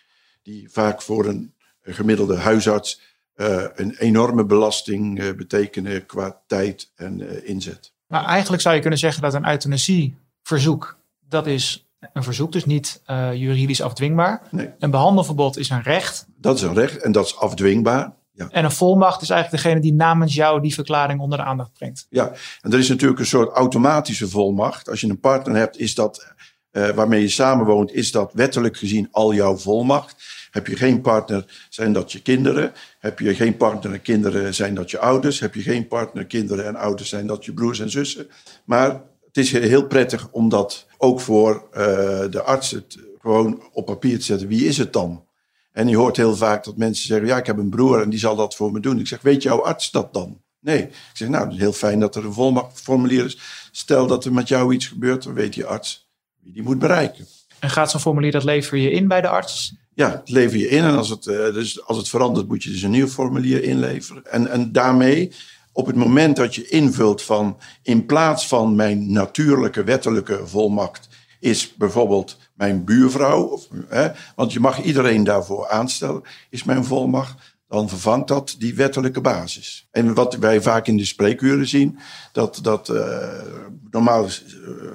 die 0.42 0.70
vaak 0.70 1.02
voor 1.02 1.26
een 1.26 1.54
gemiddelde 1.82 2.36
huisarts 2.36 3.00
eh, 3.34 3.64
een 3.74 3.94
enorme 3.96 4.44
belasting 4.44 5.20
eh, 5.20 5.32
betekenen 5.32 6.06
qua 6.06 6.42
tijd 6.46 6.92
en 6.94 7.44
inzet. 7.46 7.94
Maar 8.06 8.24
eigenlijk 8.24 8.62
zou 8.62 8.74
je 8.74 8.80
kunnen 8.80 8.98
zeggen 8.98 9.22
dat 9.22 9.34
een 9.34 9.44
euthanasieverzoek, 10.50 10.98
dat 11.28 11.46
is 11.46 11.88
een 12.12 12.22
verzoek, 12.22 12.52
dus 12.52 12.64
niet 12.64 13.02
eh, 13.04 13.34
juridisch 13.34 13.82
afdwingbaar. 13.82 14.42
Nee. 14.50 14.70
Een 14.78 14.90
behandelverbod 14.90 15.58
is 15.58 15.70
een 15.70 15.82
recht. 15.82 16.26
Dat 16.36 16.56
is 16.56 16.62
een 16.62 16.74
recht 16.74 17.02
en 17.02 17.12
dat 17.12 17.26
is 17.26 17.36
afdwingbaar. 17.36 18.18
Ja. 18.32 18.48
En 18.50 18.64
een 18.64 18.70
volmacht 18.70 19.22
is 19.22 19.30
eigenlijk 19.30 19.62
degene 19.62 19.80
die 19.80 19.94
namens 19.94 20.34
jou 20.34 20.60
die 20.60 20.74
verklaring 20.74 21.20
onder 21.20 21.38
de 21.38 21.44
aandacht 21.44 21.72
brengt. 21.72 22.06
Ja, 22.10 22.32
en 22.60 22.72
er 22.72 22.78
is 22.78 22.88
natuurlijk 22.88 23.20
een 23.20 23.26
soort 23.26 23.56
automatische 23.56 24.28
volmacht. 24.28 24.88
Als 24.88 25.00
je 25.00 25.08
een 25.08 25.20
partner 25.20 25.56
hebt, 25.56 25.78
is 25.78 25.94
dat, 25.94 26.34
eh, 26.70 26.88
waarmee 26.88 27.20
je 27.20 27.28
samenwoont, 27.28 27.92
is 27.92 28.12
dat 28.12 28.32
wettelijk 28.32 28.76
gezien 28.76 29.08
al 29.10 29.34
jouw 29.34 29.56
volmacht. 29.56 30.16
Heb 30.50 30.66
je 30.66 30.76
geen 30.76 31.00
partner, 31.00 31.66
zijn 31.68 31.92
dat 31.92 32.12
je 32.12 32.22
kinderen. 32.22 32.72
Heb 32.98 33.18
je 33.18 33.34
geen 33.34 33.56
partner 33.56 33.92
en 33.92 34.02
kinderen, 34.02 34.54
zijn 34.54 34.74
dat 34.74 34.90
je 34.90 34.98
ouders. 34.98 35.40
Heb 35.40 35.54
je 35.54 35.62
geen 35.62 35.88
partner, 35.88 36.26
kinderen 36.26 36.66
en 36.66 36.76
ouders, 36.76 37.08
zijn 37.08 37.26
dat 37.26 37.44
je 37.44 37.52
broers 37.52 37.80
en 37.80 37.90
zussen. 37.90 38.28
Maar 38.64 39.00
het 39.32 39.44
is 39.44 39.52
heel 39.52 39.86
prettig 39.86 40.28
om 40.30 40.48
dat 40.48 40.86
ook 40.98 41.20
voor 41.20 41.68
eh, 41.72 41.82
de 42.30 42.42
arts 42.42 42.70
het 42.70 42.98
gewoon 43.20 43.62
op 43.72 43.86
papier 43.86 44.18
te 44.18 44.24
zetten. 44.24 44.48
Wie 44.48 44.66
is 44.66 44.78
het 44.78 44.92
dan? 44.92 45.24
En 45.72 45.88
je 45.88 45.96
hoort 45.96 46.16
heel 46.16 46.36
vaak 46.36 46.64
dat 46.64 46.76
mensen 46.76 47.06
zeggen: 47.06 47.26
Ja, 47.26 47.36
ik 47.36 47.46
heb 47.46 47.58
een 47.58 47.70
broer 47.70 48.02
en 48.02 48.10
die 48.10 48.18
zal 48.18 48.36
dat 48.36 48.54
voor 48.54 48.72
me 48.72 48.80
doen. 48.80 48.98
Ik 48.98 49.06
zeg: 49.06 49.20
Weet 49.20 49.42
jouw 49.42 49.64
arts 49.64 49.90
dat 49.90 50.12
dan? 50.12 50.40
Nee. 50.60 50.82
Ik 50.82 51.10
zeg: 51.12 51.28
Nou, 51.28 51.54
heel 51.56 51.72
fijn 51.72 52.00
dat 52.00 52.16
er 52.16 52.24
een 52.24 52.32
volmachtformulier 52.32 53.24
is. 53.24 53.38
Stel 53.70 54.06
dat 54.06 54.24
er 54.24 54.32
met 54.32 54.48
jou 54.48 54.74
iets 54.74 54.86
gebeurt, 54.86 55.22
dan 55.22 55.34
weet 55.34 55.54
je 55.54 55.66
arts 55.66 56.08
wie 56.42 56.52
die 56.52 56.62
moet 56.62 56.78
bereiken. 56.78 57.26
En 57.58 57.70
gaat 57.70 57.90
zo'n 57.90 58.00
formulier, 58.00 58.32
dat 58.32 58.44
lever 58.44 58.78
je 58.78 58.90
in 58.90 59.08
bij 59.08 59.20
de 59.20 59.28
arts? 59.28 59.74
Ja, 59.94 60.10
het 60.10 60.28
lever 60.28 60.58
je 60.58 60.68
in 60.68 60.82
en 60.82 60.96
als 60.96 61.08
het, 61.08 61.26
eh, 61.26 61.36
dus 61.36 61.86
als 61.86 61.96
het 61.96 62.08
verandert, 62.08 62.48
moet 62.48 62.62
je 62.62 62.70
dus 62.70 62.82
een 62.82 62.90
nieuw 62.90 63.08
formulier 63.08 63.62
inleveren. 63.62 64.26
En, 64.26 64.50
en 64.50 64.72
daarmee, 64.72 65.32
op 65.72 65.86
het 65.86 65.96
moment 65.96 66.36
dat 66.36 66.54
je 66.54 66.68
invult 66.68 67.22
van 67.22 67.58
in 67.82 68.06
plaats 68.06 68.48
van 68.48 68.74
mijn 68.74 69.12
natuurlijke 69.12 69.84
wettelijke 69.84 70.46
volmacht, 70.46 71.08
is 71.40 71.74
bijvoorbeeld 71.74 72.38
mijn 72.54 72.84
buurvrouw, 72.84 73.42
of, 73.42 73.68
hè, 73.88 74.08
want 74.34 74.52
je 74.52 74.60
mag 74.60 74.82
iedereen 74.82 75.24
daarvoor 75.24 75.68
aanstellen, 75.68 76.22
is 76.50 76.64
mijn 76.64 76.84
volmacht, 76.84 77.58
dan 77.68 77.88
vervangt 77.88 78.28
dat 78.28 78.56
die 78.58 78.74
wettelijke 78.74 79.20
basis. 79.20 79.88
En 79.90 80.14
wat 80.14 80.34
wij 80.34 80.62
vaak 80.62 80.86
in 80.86 80.96
de 80.96 81.04
spreekuren 81.04 81.68
zien, 81.68 81.98
dat, 82.32 82.58
dat 82.62 82.88
eh, 82.88 83.42
normaal 83.90 84.24
eh, 84.24 84.30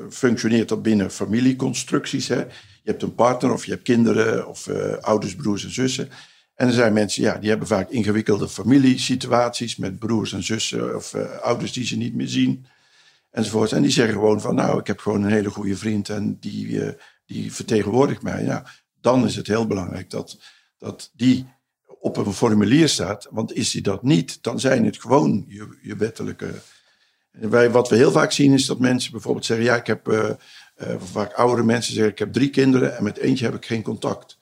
functioneert 0.10 0.70
dat 0.70 0.82
binnen 0.82 1.12
familieconstructies. 1.12 2.28
Hè. 2.28 2.40
Je 2.40 2.92
hebt 2.92 3.02
een 3.02 3.16
partner 3.16 3.52
of 3.52 3.66
je 3.66 3.72
hebt 3.72 3.84
kinderen 3.84 4.48
of 4.48 4.68
eh, 4.68 4.98
ouders, 5.02 5.36
broers 5.36 5.64
en 5.64 5.74
zussen. 5.74 6.10
En 6.56 6.68
er 6.68 6.74
zijn 6.74 6.94
mensen, 6.94 7.24
ja, 7.24 7.38
die 7.38 7.50
hebben 7.50 7.68
vaak 7.68 7.90
ingewikkelde 7.90 8.50
familiesituaties 8.50 9.76
met 9.76 10.00
broers 10.00 10.34
en 10.34 10.44
zussen 10.44 10.96
of 10.96 11.14
eh, 11.14 11.40
ouders 11.40 11.72
die 11.72 11.86
ze 11.86 11.98
niet 11.98 12.16
meer 12.16 12.28
zien. 12.28 12.66
Enzovoort. 13.32 13.72
En 13.72 13.82
die 13.82 13.92
zeggen 13.92 14.14
gewoon 14.14 14.42
van, 14.42 14.56
nou, 14.56 14.80
ik 14.80 14.88
heb 14.88 15.00
gewoon 15.00 15.24
een 15.24 15.32
hele 15.32 15.50
goede 15.50 15.78
vriend 15.78 16.10
en 16.10 16.38
die, 16.40 16.82
eh, 16.82 16.94
die 17.26 17.54
vertegenwoordigt 17.54 18.22
mij. 18.22 18.44
Ja, 18.44 18.66
dan 19.02 19.26
is 19.26 19.36
het 19.36 19.48
heel 19.48 19.68
belangrijk 19.68 20.10
dat, 20.10 20.38
dat 20.78 21.12
die 21.14 21.46
op 22.00 22.18
een 22.18 22.34
formulier 22.34 22.90
staat. 22.90 23.28
Want 23.30 23.54
is 23.54 23.72
die 23.72 23.82
dat 23.82 24.04
niet, 24.04 24.44
dan 24.44 24.60
zijn 24.60 24.86
het 24.86 25.02
gewoon 25.02 25.46
je, 25.48 25.80
je 25.82 25.96
wettelijke. 25.96 26.54
En 27.32 27.50
wij, 27.50 27.72
wat 27.72 27.90
we 27.90 27.96
heel 27.96 28.12
vaak 28.12 28.32
zien 28.32 28.54
is 28.54 28.66
dat 28.66 28.80
mensen 28.80 29.12
bijvoorbeeld 29.12 29.46
zeggen: 29.46 29.66
Ja, 29.66 29.76
ik 29.76 29.88
heb. 29.88 30.08
eh, 30.08 30.30
eh, 30.76 30.96
vaak 31.00 31.34
oudere 31.34 31.64
mensen 31.64 31.94
zeggen: 31.94 32.12
Ik 32.12 32.20
heb 32.20 32.34
drie 32.34 32.50
kinderen 32.50 32.98
en 32.98 33.04
met 33.04 33.18
eentje 33.18 33.46
heb 33.46 33.56
ik 33.56 33.66
geen 33.66 33.82
contact. 33.82 34.38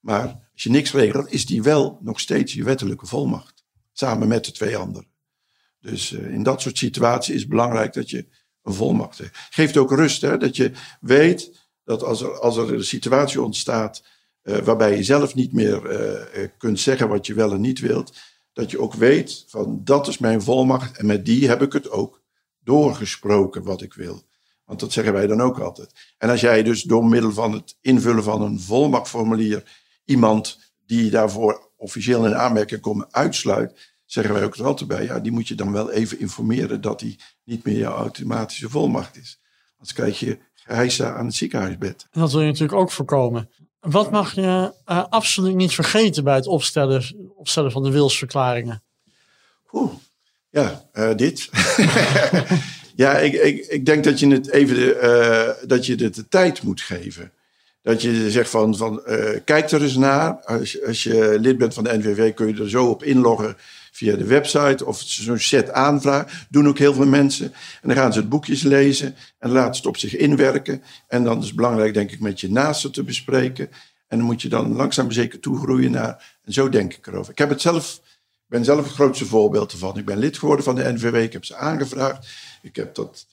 Maar 0.00 0.48
als 0.52 0.62
je 0.62 0.70
niks 0.70 0.92
regelt, 0.92 1.32
is 1.32 1.46
die 1.46 1.62
wel 1.62 1.98
nog 2.02 2.20
steeds 2.20 2.52
je 2.52 2.64
wettelijke 2.64 3.06
volmacht. 3.06 3.64
Samen 3.92 4.28
met 4.28 4.44
de 4.44 4.52
twee 4.52 4.76
anderen. 4.76 5.06
Dus 5.80 6.12
eh, 6.12 6.32
in 6.32 6.42
dat 6.42 6.60
soort 6.60 6.78
situaties 6.78 7.34
is 7.34 7.40
het 7.40 7.50
belangrijk 7.50 7.92
dat 7.92 8.10
je 8.10 8.26
een 8.62 8.74
volmacht 8.74 9.18
hebt. 9.18 9.38
Geeft 9.50 9.76
ook 9.76 9.92
rust, 9.92 10.20
hè, 10.20 10.36
dat 10.36 10.56
je 10.56 10.72
weet 11.00 11.66
dat 11.84 12.02
als 12.02 12.20
er, 12.20 12.38
als 12.38 12.56
er 12.56 12.74
een 12.74 12.84
situatie 12.84 13.42
ontstaat 13.42 14.02
eh, 14.42 14.58
waarbij 14.58 14.96
je 14.96 15.02
zelf 15.02 15.34
niet 15.34 15.52
meer 15.52 15.86
eh, 15.86 16.48
kunt 16.58 16.80
zeggen 16.80 17.08
wat 17.08 17.26
je 17.26 17.34
wel 17.34 17.52
en 17.52 17.60
niet 17.60 17.80
wilt, 17.80 18.16
dat 18.52 18.70
je 18.70 18.80
ook 18.80 18.94
weet 18.94 19.44
van 19.48 19.80
dat 19.84 20.08
is 20.08 20.18
mijn 20.18 20.42
volmacht 20.42 20.98
en 20.98 21.06
met 21.06 21.24
die 21.24 21.48
heb 21.48 21.62
ik 21.62 21.72
het 21.72 21.90
ook 21.90 22.22
doorgesproken 22.58 23.62
wat 23.62 23.82
ik 23.82 23.94
wil. 23.94 24.22
Want 24.64 24.80
dat 24.80 24.92
zeggen 24.92 25.12
wij 25.12 25.26
dan 25.26 25.40
ook 25.40 25.58
altijd. 25.60 26.14
En 26.18 26.30
als 26.30 26.40
jij 26.40 26.62
dus 26.62 26.82
door 26.82 27.04
middel 27.04 27.32
van 27.32 27.52
het 27.52 27.76
invullen 27.80 28.22
van 28.22 28.42
een 28.42 28.60
volmachtformulier 28.60 29.86
iemand 30.08 30.58
die 30.86 31.10
daarvoor 31.10 31.70
officieel 31.76 32.26
in 32.26 32.34
aanmerking 32.34 32.80
komt 32.80 33.12
uitsluit, 33.12 33.92
zeggen 34.04 34.34
wij 34.34 34.44
ook 34.44 34.56
er 34.56 34.64
altijd 34.64 34.88
bij, 34.88 35.04
ja, 35.04 35.18
die 35.18 35.32
moet 35.32 35.48
je 35.48 35.54
dan 35.54 35.72
wel 35.72 35.90
even 35.90 36.20
informeren 36.20 36.80
dat 36.80 37.00
die 37.00 37.20
niet 37.44 37.64
meer 37.64 37.76
jouw 37.76 37.94
automatische 37.94 38.68
volmacht 38.68 39.16
is. 39.16 39.40
Anders 39.72 39.92
krijg 39.92 40.18
je 40.18 40.38
geheisa 40.54 41.14
aan 41.14 41.26
het 41.26 41.34
ziekenhuisbed. 41.34 42.06
En 42.10 42.20
dat 42.20 42.32
wil 42.32 42.40
je 42.40 42.46
natuurlijk 42.46 42.78
ook 42.78 42.90
voorkomen. 42.90 43.50
Wat 43.80 44.10
mag 44.10 44.34
je 44.34 44.72
eh, 44.84 45.04
absoluut 45.08 45.54
niet 45.54 45.74
vergeten 45.74 46.24
bij 46.24 46.34
het 46.34 46.46
opstellen, 46.46 47.30
opstellen 47.36 47.72
van 47.72 47.82
de 47.82 47.90
wilsverklaringen? 47.90 48.82
Oeh, 49.72 49.92
ja, 50.50 50.88
eh, 50.92 51.14
dit. 51.14 51.50
ja, 53.02 53.18
ik, 53.18 53.32
ik, 53.32 53.66
ik 53.66 53.86
denk 53.86 54.04
dat 54.04 54.20
je 54.20 54.28
het 54.28 54.50
even 54.50 54.74
de, 54.74 54.94
eh, 54.94 55.68
dat 55.68 55.86
je 55.86 55.94
het 55.94 56.14
de 56.14 56.28
tijd 56.28 56.62
moet 56.62 56.80
geven. 56.80 57.32
Dat 57.88 58.02
je 58.02 58.30
zegt 58.30 58.50
van, 58.50 58.76
van 58.76 59.04
eh, 59.04 59.40
kijk 59.44 59.70
er 59.70 59.82
eens 59.82 59.96
naar. 59.96 60.32
Als, 60.44 60.84
als 60.86 61.02
je 61.02 61.36
lid 61.40 61.58
bent 61.58 61.74
van 61.74 61.84
de 61.84 61.98
NVV 61.98 62.34
kun 62.34 62.46
je 62.46 62.62
er 62.62 62.70
zo 62.70 62.86
op 62.86 63.02
inloggen 63.02 63.56
via 63.92 64.16
de 64.16 64.24
website 64.24 64.84
of 64.84 65.00
zo'n 65.00 65.38
set 65.38 65.72
aanvraag. 65.72 66.46
Doen 66.48 66.68
ook 66.68 66.78
heel 66.78 66.94
veel 66.94 67.06
mensen. 67.06 67.46
En 67.82 67.88
dan 67.88 67.96
gaan 67.96 68.12
ze 68.12 68.18
het 68.18 68.28
boekjes 68.28 68.62
lezen 68.62 69.14
en 69.38 69.50
laten 69.50 69.74
ze 69.74 69.80
het 69.80 69.88
op 69.88 69.96
zich 69.96 70.16
inwerken. 70.16 70.82
En 71.06 71.24
dan 71.24 71.38
is 71.38 71.46
het 71.46 71.56
belangrijk, 71.56 71.94
denk 71.94 72.10
ik, 72.10 72.20
met 72.20 72.40
je 72.40 72.50
naasten 72.50 72.92
te 72.92 73.02
bespreken. 73.02 73.70
En 74.08 74.18
dan 74.18 74.26
moet 74.26 74.42
je 74.42 74.48
dan 74.48 74.72
langzaam 74.72 75.10
zeker 75.10 75.40
toegroeien 75.40 75.90
naar. 75.90 76.38
En 76.44 76.52
zo 76.52 76.68
denk 76.68 76.94
ik 76.94 77.06
erover. 77.06 77.32
Ik 77.32 77.38
heb 77.38 77.48
het 77.48 77.60
zelf, 77.60 78.00
ben 78.46 78.64
zelf 78.64 78.84
het 78.84 78.94
grootste 78.94 79.26
voorbeeld 79.26 79.72
ervan. 79.72 79.98
Ik 79.98 80.04
ben 80.04 80.18
lid 80.18 80.38
geworden 80.38 80.64
van 80.64 80.74
de 80.74 80.92
NVW. 80.92 81.14
Ik 81.14 81.32
heb 81.32 81.44
ze 81.44 81.56
aangevraagd. 81.56 82.28
Ik 82.62 82.76
heb 82.76 82.94
dat 82.94 83.26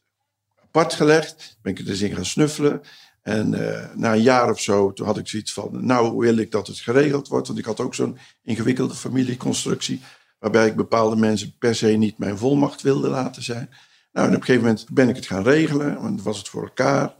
apart 0.63 0.93
gelegd. 0.93 1.57
Ben 1.61 1.71
ik 1.71 1.79
er 1.79 1.85
dus 1.85 2.01
in 2.01 2.15
gaan 2.15 2.25
snuffelen. 2.25 2.81
En 3.25 3.53
uh, 3.53 3.85
na 3.95 4.13
een 4.13 4.21
jaar 4.21 4.49
of 4.49 4.59
zo, 4.59 4.93
toen 4.93 5.05
had 5.05 5.17
ik 5.17 5.27
zoiets 5.27 5.53
van, 5.53 5.85
nou 5.85 6.17
wil 6.17 6.37
ik 6.37 6.51
dat 6.51 6.67
het 6.67 6.77
geregeld 6.77 7.27
wordt. 7.27 7.47
Want 7.47 7.59
ik 7.59 7.65
had 7.65 7.79
ook 7.79 7.95
zo'n 7.95 8.17
ingewikkelde 8.43 8.93
familieconstructie, 8.93 10.01
waarbij 10.39 10.67
ik 10.67 10.75
bepaalde 10.75 11.15
mensen 11.15 11.55
per 11.57 11.75
se 11.75 11.87
niet 11.87 12.17
mijn 12.17 12.37
volmacht 12.37 12.81
wilde 12.81 13.09
laten 13.09 13.43
zijn. 13.43 13.69
Nou, 14.11 14.27
en 14.27 14.33
op 14.33 14.39
een 14.39 14.45
gegeven 14.45 14.67
moment 14.67 14.87
ben 14.89 15.09
ik 15.09 15.15
het 15.15 15.25
gaan 15.25 15.43
regelen, 15.43 16.01
want 16.01 16.21
was 16.21 16.37
het 16.37 16.49
voor 16.49 16.63
elkaar. 16.63 17.15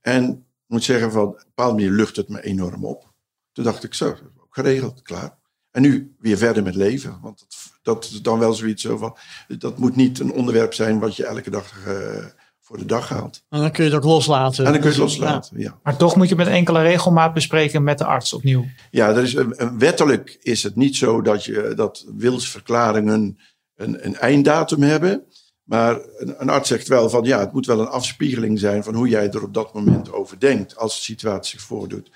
En 0.00 0.30
ik 0.30 0.38
moet 0.66 0.84
zeggen, 0.84 1.12
van 1.12 1.22
op 1.22 1.36
een 1.36 1.44
bepaalde 1.44 1.74
manier 1.74 1.90
lucht 1.90 2.16
het 2.16 2.28
me 2.28 2.42
enorm 2.42 2.84
op. 2.84 3.12
Toen 3.52 3.64
dacht 3.64 3.84
ik, 3.84 3.94
zo, 3.94 4.16
geregeld, 4.50 5.02
klaar. 5.02 5.38
En 5.70 5.82
nu 5.82 6.14
weer 6.18 6.38
verder 6.38 6.62
met 6.62 6.74
leven. 6.74 7.18
Want 7.22 7.38
dat, 7.38 7.56
dat 7.82 8.04
is 8.04 8.22
dan 8.22 8.38
wel 8.38 8.54
zoiets 8.54 8.82
zo 8.82 8.96
van, 8.96 9.16
dat 9.58 9.78
moet 9.78 9.96
niet 9.96 10.18
een 10.18 10.32
onderwerp 10.32 10.74
zijn 10.74 10.98
wat 10.98 11.16
je 11.16 11.26
elke 11.26 11.50
dag... 11.50 11.86
Uh, 11.86 12.24
voor 12.64 12.78
de 12.78 12.86
dag 12.86 13.08
haalt. 13.08 13.42
En 13.48 13.60
dan 13.60 13.70
kun 13.70 13.84
je 13.84 13.90
het 13.90 13.98
ook 13.98 14.04
loslaten. 14.04 14.64
En 14.64 14.72
dan 14.72 14.80
kun 14.80 14.90
je 14.90 14.96
het 14.96 15.04
loslaten, 15.04 15.60
ja. 15.60 15.78
Maar 15.82 15.96
toch 15.96 16.16
moet 16.16 16.28
je 16.28 16.36
met 16.36 16.46
enkele 16.46 16.82
regelmaat 16.82 17.34
bespreken 17.34 17.82
met 17.82 17.98
de 17.98 18.04
arts 18.04 18.32
opnieuw. 18.32 18.64
Ja, 18.90 19.08
er 19.08 19.22
is, 19.22 19.36
wettelijk 19.78 20.38
is 20.40 20.62
het 20.62 20.76
niet 20.76 20.96
zo 20.96 21.22
dat, 21.22 21.44
je, 21.44 21.72
dat 21.76 22.04
wilsverklaringen 22.16 23.38
een, 23.76 24.06
een 24.06 24.16
einddatum 24.16 24.82
hebben. 24.82 25.24
Maar 25.64 25.98
een, 26.16 26.34
een, 26.38 26.48
arts 26.48 26.68
zegt 26.68 26.88
wel 26.88 27.10
van 27.10 27.24
ja, 27.24 27.38
het 27.38 27.52
moet 27.52 27.66
wel 27.66 27.80
een 27.80 27.86
afspiegeling 27.86 28.58
zijn 28.58 28.84
van 28.84 28.94
hoe 28.94 29.08
jij 29.08 29.30
er 29.30 29.42
op 29.42 29.54
dat 29.54 29.74
moment 29.74 30.12
over 30.12 30.40
denkt 30.40 30.76
als 30.76 30.96
de 30.96 31.02
situatie 31.02 31.58
zich 31.58 31.68
voordoet. 31.68 32.10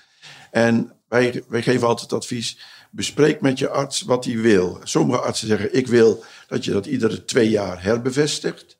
En 0.51 0.91
wij, 1.07 1.43
wij 1.47 1.61
geven 1.61 1.87
altijd 1.87 2.13
advies, 2.13 2.59
bespreek 2.91 3.41
met 3.41 3.59
je 3.59 3.69
arts 3.69 4.01
wat 4.01 4.25
hij 4.25 4.37
wil. 4.37 4.79
Sommige 4.83 5.21
artsen 5.21 5.47
zeggen 5.47 5.75
ik 5.75 5.87
wil 5.87 6.23
dat 6.47 6.65
je 6.65 6.71
dat 6.71 6.85
iedere 6.85 7.25
twee 7.25 7.49
jaar 7.49 7.83
herbevestigt. 7.83 8.77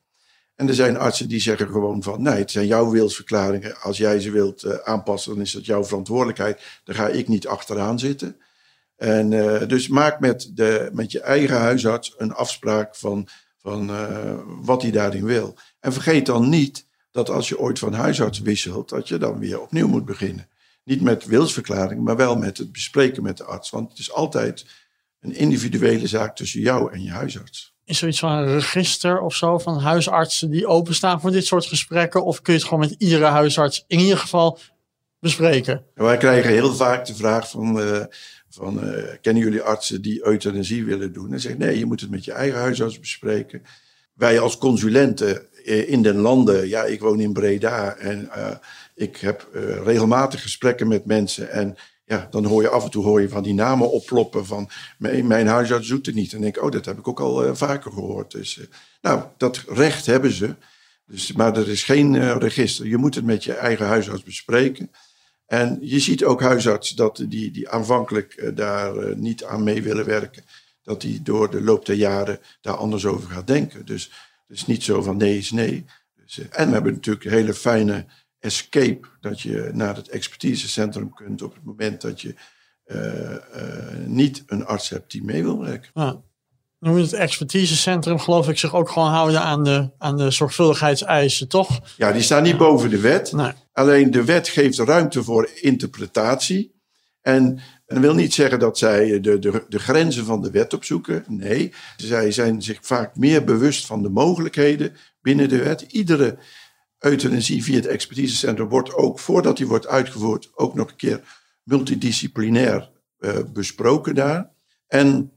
En 0.60 0.68
er 0.68 0.74
zijn 0.74 0.98
artsen 0.98 1.28
die 1.28 1.40
zeggen 1.40 1.68
gewoon 1.68 2.02
van, 2.02 2.22
nee, 2.22 2.38
het 2.38 2.50
zijn 2.50 2.66
jouw 2.66 2.90
wilsverklaringen. 2.90 3.80
Als 3.80 3.98
jij 3.98 4.20
ze 4.20 4.30
wilt 4.30 4.64
uh, 4.64 4.74
aanpassen, 4.74 5.32
dan 5.32 5.42
is 5.42 5.52
dat 5.52 5.66
jouw 5.66 5.84
verantwoordelijkheid. 5.84 6.80
Daar 6.84 6.96
ga 6.96 7.08
ik 7.08 7.28
niet 7.28 7.46
achteraan 7.46 7.98
zitten. 7.98 8.36
En 8.96 9.32
uh, 9.32 9.66
dus 9.66 9.88
maak 9.88 10.20
met, 10.20 10.50
de, 10.54 10.90
met 10.92 11.12
je 11.12 11.20
eigen 11.20 11.56
huisarts 11.56 12.14
een 12.16 12.32
afspraak 12.32 12.96
van, 12.96 13.28
van 13.56 13.90
uh, 13.90 14.34
wat 14.44 14.82
hij 14.82 14.90
daarin 14.90 15.24
wil. 15.24 15.56
En 15.78 15.92
vergeet 15.92 16.26
dan 16.26 16.48
niet 16.48 16.86
dat 17.10 17.30
als 17.30 17.48
je 17.48 17.58
ooit 17.58 17.78
van 17.78 17.92
huisarts 17.92 18.40
wisselt, 18.40 18.88
dat 18.88 19.08
je 19.08 19.18
dan 19.18 19.38
weer 19.38 19.60
opnieuw 19.60 19.88
moet 19.88 20.04
beginnen. 20.04 20.48
Niet 20.84 21.02
met 21.02 21.24
wilsverklaring, 21.24 22.02
maar 22.02 22.16
wel 22.16 22.36
met 22.36 22.58
het 22.58 22.72
bespreken 22.72 23.22
met 23.22 23.36
de 23.36 23.44
arts. 23.44 23.70
Want 23.70 23.90
het 23.90 23.98
is 23.98 24.12
altijd 24.12 24.66
een 25.20 25.34
individuele 25.34 26.06
zaak 26.06 26.36
tussen 26.36 26.60
jou 26.60 26.92
en 26.92 27.02
je 27.02 27.10
huisarts. 27.10 27.69
Is 27.90 28.02
er 28.02 28.08
iets 28.08 28.18
van 28.18 28.32
een 28.32 28.52
register 28.54 29.20
of 29.20 29.34
zo 29.34 29.58
van 29.58 29.78
huisartsen 29.78 30.50
die 30.50 30.66
openstaan 30.66 31.20
voor 31.20 31.30
dit 31.30 31.46
soort 31.46 31.66
gesprekken? 31.66 32.24
Of 32.24 32.42
kun 32.42 32.52
je 32.52 32.58
het 32.58 32.68
gewoon 32.68 32.88
met 32.88 32.94
iedere 32.98 33.24
huisarts 33.24 33.84
in 33.86 33.98
ieder 33.98 34.18
geval 34.18 34.58
bespreken? 35.20 35.84
wij 35.94 36.16
krijgen 36.16 36.50
heel 36.50 36.74
vaak 36.74 37.04
de 37.06 37.14
vraag 37.14 37.50
van, 37.50 37.80
uh, 37.80 38.04
van 38.48 38.84
uh, 38.84 39.04
kennen 39.20 39.42
jullie 39.42 39.62
artsen 39.62 40.02
die 40.02 40.26
euthanasie 40.26 40.84
willen 40.84 41.12
doen? 41.12 41.32
En 41.32 41.40
zeggen 41.40 41.60
nee, 41.60 41.78
je 41.78 41.86
moet 41.86 42.00
het 42.00 42.10
met 42.10 42.24
je 42.24 42.32
eigen 42.32 42.58
huisarts 42.58 43.00
bespreken. 43.00 43.62
Wij 44.14 44.40
als 44.40 44.58
consulenten 44.58 45.46
uh, 45.64 45.88
in 45.90 46.02
den 46.02 46.16
landen, 46.16 46.68
ja, 46.68 46.84
ik 46.84 47.00
woon 47.00 47.20
in 47.20 47.32
Breda 47.32 47.96
en 47.96 48.30
ik 48.94 49.16
heb 49.16 49.48
regelmatig 49.84 50.42
gesprekken 50.42 50.88
met 50.88 51.04
mensen 51.04 51.50
en 51.50 51.76
ja, 52.10 52.26
dan 52.30 52.44
hoor 52.44 52.62
je 52.62 52.68
af 52.68 52.84
en 52.84 52.90
toe 52.90 53.04
hoor 53.04 53.20
je 53.20 53.28
van 53.28 53.42
die 53.42 53.54
namen 53.54 53.90
opploppen 53.90 54.46
van 54.46 54.70
mijn, 54.98 55.46
huisarts 55.46 55.88
doet 55.88 56.06
het 56.06 56.14
niet. 56.14 56.32
En 56.32 56.40
denk 56.40 56.56
ik, 56.56 56.62
oh, 56.62 56.70
dat 56.70 56.84
heb 56.84 56.98
ik 56.98 57.08
ook 57.08 57.20
al 57.20 57.46
uh, 57.46 57.54
vaker 57.54 57.92
gehoord. 57.92 58.30
Dus, 58.30 58.56
uh, 58.56 58.64
nou, 59.00 59.22
dat 59.36 59.64
recht 59.68 60.06
hebben 60.06 60.32
ze. 60.32 60.54
Dus, 61.06 61.32
maar 61.32 61.56
er 61.56 61.68
is 61.68 61.82
geen 61.82 62.14
uh, 62.14 62.36
register. 62.38 62.86
Je 62.86 62.96
moet 62.96 63.14
het 63.14 63.24
met 63.24 63.44
je 63.44 63.52
eigen 63.52 63.86
huisarts 63.86 64.22
bespreken. 64.22 64.90
En 65.46 65.78
je 65.80 66.00
ziet 66.00 66.24
ook 66.24 66.40
huisartsen 66.40 66.96
dat 66.96 67.24
die, 67.28 67.50
die 67.50 67.68
aanvankelijk 67.68 68.52
daar 68.54 69.16
niet 69.16 69.44
aan 69.44 69.62
mee 69.62 69.82
willen 69.82 70.04
werken, 70.04 70.44
dat 70.82 71.00
die 71.00 71.22
door 71.22 71.50
de 71.50 71.62
loop 71.62 71.86
der 71.86 71.96
jaren 71.96 72.40
daar 72.60 72.76
anders 72.76 73.06
over 73.06 73.30
gaat 73.30 73.46
denken. 73.46 73.86
Dus 73.86 74.12
het 74.46 74.56
is 74.56 74.66
niet 74.66 74.82
zo 74.82 75.02
van 75.02 75.16
nee 75.16 75.38
is 75.38 75.50
nee. 75.50 75.84
Dus, 76.16 76.38
en 76.48 76.66
we 76.66 76.72
hebben 76.72 76.92
natuurlijk 76.92 77.30
hele 77.30 77.54
fijne 77.54 78.06
escape, 78.40 79.00
dat 79.20 79.40
je 79.40 79.70
naar 79.72 79.96
het 79.96 80.08
expertisecentrum 80.08 81.14
kunt 81.14 81.42
op 81.42 81.54
het 81.54 81.64
moment 81.64 82.00
dat 82.00 82.20
je 82.20 82.34
uh, 82.86 83.30
uh, 83.30 84.06
niet 84.06 84.42
een 84.46 84.64
arts 84.64 84.88
hebt 84.88 85.10
die 85.10 85.24
mee 85.24 85.42
wil 85.42 85.58
werken. 85.60 85.90
Ja. 85.94 86.20
Dan 86.80 86.92
moet 86.92 87.00
het 87.00 87.12
expertisecentrum, 87.12 88.18
geloof 88.18 88.48
ik, 88.48 88.58
zich 88.58 88.74
ook 88.74 88.88
gewoon 88.88 89.10
houden 89.10 89.40
aan 89.40 89.64
de, 89.64 89.90
aan 89.98 90.16
de 90.16 90.30
zorgvuldigheidseisen, 90.30 91.48
toch? 91.48 91.80
Ja, 91.96 92.12
die 92.12 92.22
staan 92.22 92.42
niet 92.42 92.56
boven 92.56 92.90
de 92.90 93.00
wet. 93.00 93.32
Nee. 93.32 93.52
Alleen 93.72 94.10
de 94.10 94.24
wet 94.24 94.48
geeft 94.48 94.78
ruimte 94.78 95.22
voor 95.22 95.50
interpretatie. 95.54 96.80
En 97.20 97.60
dat 97.86 97.98
wil 97.98 98.14
niet 98.14 98.34
zeggen 98.34 98.58
dat 98.58 98.78
zij 98.78 99.20
de, 99.20 99.38
de, 99.38 99.64
de 99.68 99.78
grenzen 99.78 100.24
van 100.24 100.42
de 100.42 100.50
wet 100.50 100.74
opzoeken. 100.74 101.24
Nee, 101.28 101.72
zij 101.96 102.32
zijn 102.32 102.62
zich 102.62 102.78
vaak 102.82 103.16
meer 103.16 103.44
bewust 103.44 103.86
van 103.86 104.02
de 104.02 104.08
mogelijkheden 104.08 104.96
binnen 105.20 105.48
de 105.48 105.62
wet. 105.62 105.80
Iedere 105.80 106.38
euthanasie 107.00 107.64
via 107.64 107.74
het 107.74 107.86
expertisecentrum 107.86 108.68
wordt 108.68 108.94
ook, 108.94 109.18
voordat 109.18 109.56
die 109.56 109.66
wordt 109.66 109.86
uitgevoerd, 109.86 110.50
ook 110.54 110.74
nog 110.74 110.90
een 110.90 110.96
keer 110.96 111.20
multidisciplinair 111.62 112.90
uh, 113.18 113.38
besproken 113.52 114.14
daar. 114.14 114.50
En 114.86 115.32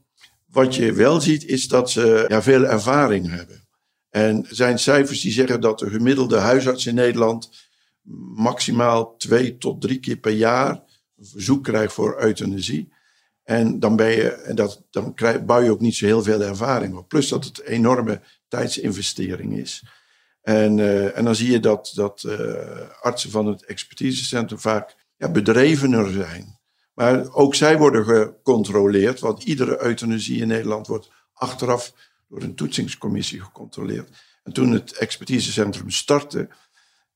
wat 0.46 0.74
je 0.74 0.92
wel 0.92 1.20
ziet, 1.20 1.44
is 1.44 1.68
dat 1.68 1.90
ze 1.90 2.24
ja, 2.28 2.42
veel 2.42 2.64
ervaring 2.64 3.30
hebben. 3.30 3.62
En 4.10 4.46
zijn 4.48 4.78
cijfers 4.78 5.20
die 5.20 5.32
zeggen 5.32 5.60
dat 5.60 5.78
de 5.78 5.90
gemiddelde 5.90 6.38
huisarts 6.38 6.86
in 6.86 6.94
Nederland 6.94 7.50
maximaal 8.36 9.16
twee 9.16 9.58
tot 9.58 9.80
drie 9.80 10.00
keer 10.00 10.16
per 10.16 10.32
jaar 10.32 10.82
een 11.16 11.26
verzoek 11.26 11.64
krijgt 11.64 11.92
voor 11.92 12.22
euthanasie. 12.22 12.92
En 13.42 13.78
dan, 13.78 13.96
ben 13.96 14.10
je, 14.10 14.30
en 14.30 14.56
dat, 14.56 14.82
dan 14.90 15.14
krijg, 15.14 15.44
bouw 15.44 15.60
je 15.60 15.70
ook 15.70 15.80
niet 15.80 15.94
zo 15.94 16.06
heel 16.06 16.22
veel 16.22 16.42
ervaring 16.42 16.96
op. 16.96 17.08
Plus 17.08 17.28
dat 17.28 17.44
het 17.44 17.60
een 17.60 17.66
enorme 17.66 18.20
tijdsinvestering 18.48 19.58
is. 19.58 19.84
En, 20.44 20.78
uh, 20.78 21.18
en 21.18 21.24
dan 21.24 21.34
zie 21.34 21.50
je 21.50 21.60
dat, 21.60 21.92
dat 21.94 22.22
uh, 22.26 22.90
artsen 23.00 23.30
van 23.30 23.46
het 23.46 23.64
expertisecentrum 23.64 24.58
vaak 24.58 24.96
ja, 25.16 25.30
bedrevener 25.30 26.12
zijn. 26.12 26.58
Maar 26.94 27.32
ook 27.32 27.54
zij 27.54 27.78
worden 27.78 28.04
gecontroleerd, 28.04 29.20
want 29.20 29.42
iedere 29.42 29.82
euthanasie 29.82 30.40
in 30.40 30.48
Nederland 30.48 30.86
wordt 30.86 31.10
achteraf 31.32 31.92
door 32.28 32.42
een 32.42 32.54
toetsingscommissie 32.54 33.40
gecontroleerd. 33.40 34.08
En 34.42 34.52
toen 34.52 34.72
het 34.72 34.92
expertisecentrum 34.92 35.90
startte, 35.90 36.48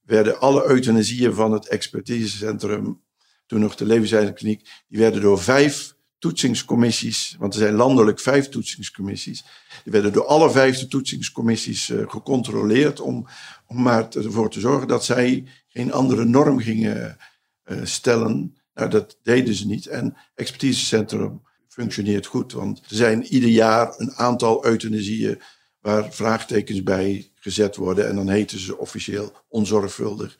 werden 0.02 0.40
alle 0.40 0.66
euthanasieën 0.66 1.34
van 1.34 1.52
het 1.52 1.68
expertisecentrum, 1.68 3.02
toen 3.46 3.60
nog 3.60 3.74
de 3.74 3.86
levenswijzekliniek, 3.86 4.68
die 4.88 4.98
werden 4.98 5.20
door 5.20 5.40
vijf 5.40 5.94
toetsingscommissies, 6.18 7.36
want 7.38 7.54
er 7.54 7.60
zijn 7.60 7.74
landelijk 7.74 8.20
vijf 8.20 8.48
toetsingscommissies. 8.48 9.44
Die 9.84 9.92
werden 9.92 10.12
door 10.12 10.26
alle 10.26 10.50
vijf 10.50 10.78
de 10.78 10.88
toetsingscommissies 10.88 11.88
uh, 11.88 12.10
gecontroleerd 12.10 13.00
om, 13.00 13.28
om 13.66 13.82
maar 13.82 14.08
ervoor 14.08 14.50
te 14.50 14.60
zorgen 14.60 14.88
dat 14.88 15.04
zij 15.04 15.44
geen 15.68 15.92
andere 15.92 16.24
norm 16.24 16.60
gingen 16.60 17.16
uh, 17.64 17.78
stellen. 17.82 18.56
Nou, 18.74 18.90
dat 18.90 19.18
deden 19.22 19.54
ze 19.54 19.66
niet. 19.66 19.86
En 19.86 20.16
expertisecentrum 20.34 21.42
functioneert 21.68 22.26
goed, 22.26 22.52
want 22.52 22.78
er 22.78 22.96
zijn 22.96 23.24
ieder 23.24 23.50
jaar 23.50 23.94
een 23.96 24.14
aantal 24.14 24.66
euthanasieën 24.66 25.40
waar 25.80 26.12
vraagtekens 26.12 26.82
bij 26.82 27.30
gezet 27.34 27.76
worden 27.76 28.08
en 28.08 28.16
dan 28.16 28.28
heten 28.28 28.58
ze 28.58 28.78
officieel 28.78 29.32
onzorgvuldig. 29.48 30.36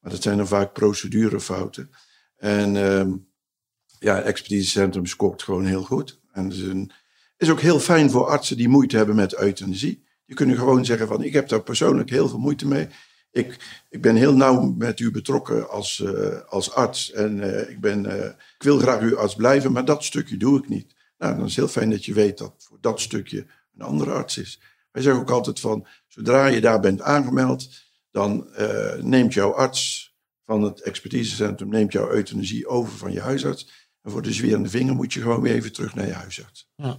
Maar 0.00 0.12
dat 0.12 0.22
zijn 0.22 0.36
dan 0.36 0.46
vaak 0.46 0.72
procedurefouten. 0.72 1.90
En 2.36 2.74
uh, 2.74 3.14
ja, 4.06 4.20
expertisecentrum 4.20 5.06
scoort 5.06 5.42
gewoon 5.42 5.64
heel 5.64 5.82
goed. 5.82 6.20
En 6.32 6.50
is, 6.50 6.60
een, 6.60 6.90
is 7.36 7.50
ook 7.50 7.60
heel 7.60 7.80
fijn 7.80 8.10
voor 8.10 8.26
artsen 8.26 8.56
die 8.56 8.68
moeite 8.68 8.96
hebben 8.96 9.16
met 9.16 9.40
euthanasie. 9.40 10.04
Die 10.26 10.36
kunnen 10.36 10.56
gewoon 10.56 10.84
zeggen 10.84 11.08
van, 11.08 11.22
ik 11.22 11.32
heb 11.32 11.48
daar 11.48 11.62
persoonlijk 11.62 12.10
heel 12.10 12.28
veel 12.28 12.38
moeite 12.38 12.66
mee. 12.66 12.88
Ik, 13.30 13.56
ik 13.90 14.02
ben 14.02 14.16
heel 14.16 14.36
nauw 14.36 14.74
met 14.78 15.00
u 15.00 15.10
betrokken 15.10 15.70
als, 15.70 15.98
uh, 15.98 16.40
als 16.48 16.72
arts. 16.72 17.12
En 17.12 17.36
uh, 17.36 17.70
ik, 17.70 17.80
ben, 17.80 18.04
uh, 18.04 18.24
ik 18.24 18.62
wil 18.62 18.78
graag 18.78 19.00
uw 19.00 19.18
arts 19.18 19.34
blijven, 19.34 19.72
maar 19.72 19.84
dat 19.84 20.04
stukje 20.04 20.36
doe 20.36 20.58
ik 20.58 20.68
niet. 20.68 20.94
Nou, 21.18 21.36
dan 21.36 21.44
is 21.44 21.56
het 21.56 21.64
heel 21.64 21.80
fijn 21.80 21.90
dat 21.90 22.04
je 22.04 22.14
weet 22.14 22.38
dat 22.38 22.54
voor 22.58 22.78
dat 22.80 23.00
stukje 23.00 23.46
een 23.74 23.86
andere 23.86 24.10
arts 24.10 24.38
is. 24.38 24.60
Wij 24.90 25.02
zeggen 25.02 25.22
ook 25.22 25.30
altijd 25.30 25.60
van, 25.60 25.86
zodra 26.06 26.46
je 26.46 26.60
daar 26.60 26.80
bent 26.80 27.00
aangemeld, 27.00 27.68
dan 28.10 28.48
neemt 29.00 29.34
jouw 29.34 29.52
arts 29.54 30.14
van 30.42 30.62
het 30.62 30.80
expertisecentrum 30.80 31.68
neemt 31.68 31.92
jouw 31.92 32.10
euthanasie 32.10 32.66
over 32.66 32.98
van 32.98 33.12
je 33.12 33.20
huisarts. 33.20 33.85
En 34.06 34.12
voor 34.12 34.22
de 34.22 34.32
zwierende 34.32 34.68
vinger 34.68 34.94
moet 34.94 35.12
je 35.12 35.20
gewoon 35.20 35.40
weer 35.40 35.54
even 35.54 35.72
terug 35.72 35.94
naar 35.94 36.06
je 36.06 36.12
huisarts. 36.12 36.68
Ja. 36.76 36.96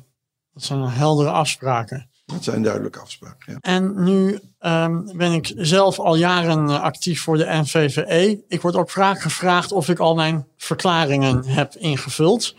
Dat 0.54 0.64
zijn 0.64 0.82
heldere 0.82 1.30
afspraken. 1.30 2.10
Dat 2.26 2.44
zijn 2.44 2.64
duidelijke 2.64 3.00
afspraken. 3.00 3.54
Ja. 3.54 3.58
En 3.62 4.04
nu 4.04 4.40
ehm, 4.60 5.18
ben 5.18 5.32
ik 5.32 5.54
zelf 5.56 6.00
al 6.00 6.16
jaren 6.16 6.70
eh, 6.70 6.82
actief 6.82 7.22
voor 7.22 7.38
de 7.38 7.46
NVVE. 7.46 8.44
Ik 8.48 8.62
word 8.62 8.76
ook 8.76 8.90
vaak 8.90 9.22
gevraagd 9.22 9.72
of 9.72 9.90
ik 9.90 10.00
al 10.00 10.16
mijn 10.16 10.48
verklaringen 10.58 11.44
heb 11.46 11.76
ingevuld. 11.76 12.56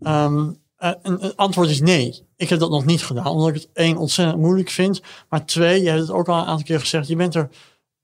Ehm, 0.00 0.50
eh, 0.76 0.92
en 1.02 1.20
het 1.20 1.36
antwoord 1.36 1.68
is 1.68 1.80
nee. 1.80 2.26
Ik 2.36 2.48
heb 2.48 2.58
dat 2.58 2.70
nog 2.70 2.84
niet 2.84 3.04
gedaan, 3.04 3.26
omdat 3.26 3.48
ik 3.48 3.54
het 3.54 3.68
één 3.72 3.96
ontzettend 3.96 4.38
moeilijk 4.38 4.70
vind. 4.70 5.02
Maar 5.28 5.46
twee, 5.46 5.82
je 5.82 5.88
hebt 5.88 6.00
het 6.00 6.10
ook 6.10 6.28
al 6.28 6.38
een 6.38 6.46
aantal 6.46 6.66
keer 6.66 6.80
gezegd, 6.80 7.08
je 7.08 7.16
bent 7.16 7.34
er, 7.34 7.48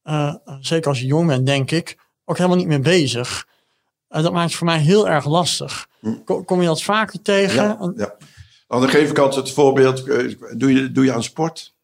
eh, 0.03 0.35
zeker 0.61 0.89
als 0.89 1.01
je 1.01 1.07
jong 1.07 1.27
bent, 1.27 1.47
denk 1.47 1.71
ik, 1.71 1.99
ook 2.25 2.37
helemaal 2.37 2.59
niet 2.59 2.67
mee 2.67 2.81
bezig. 2.81 3.51
Uh, 4.13 4.23
dat 4.23 4.33
maakt 4.33 4.49
het 4.49 4.55
voor 4.55 4.67
mij 4.67 4.79
heel 4.79 5.09
erg 5.09 5.27
lastig. 5.27 5.89
Kom, 6.25 6.45
kom 6.45 6.61
je 6.61 6.67
dat 6.67 6.83
vaker 6.83 7.23
tegen? 7.23 7.63
Ja, 7.63 7.93
ja. 7.97 8.15
Dan 8.69 8.89
geef 8.89 9.11
ik 9.11 9.19
altijd 9.19 9.45
het 9.45 9.55
voorbeeld, 9.55 10.07
doe 10.59 10.73
je, 10.73 10.93
doe 10.93 11.05
je 11.05 11.13
aan 11.13 11.23
sport? 11.23 11.75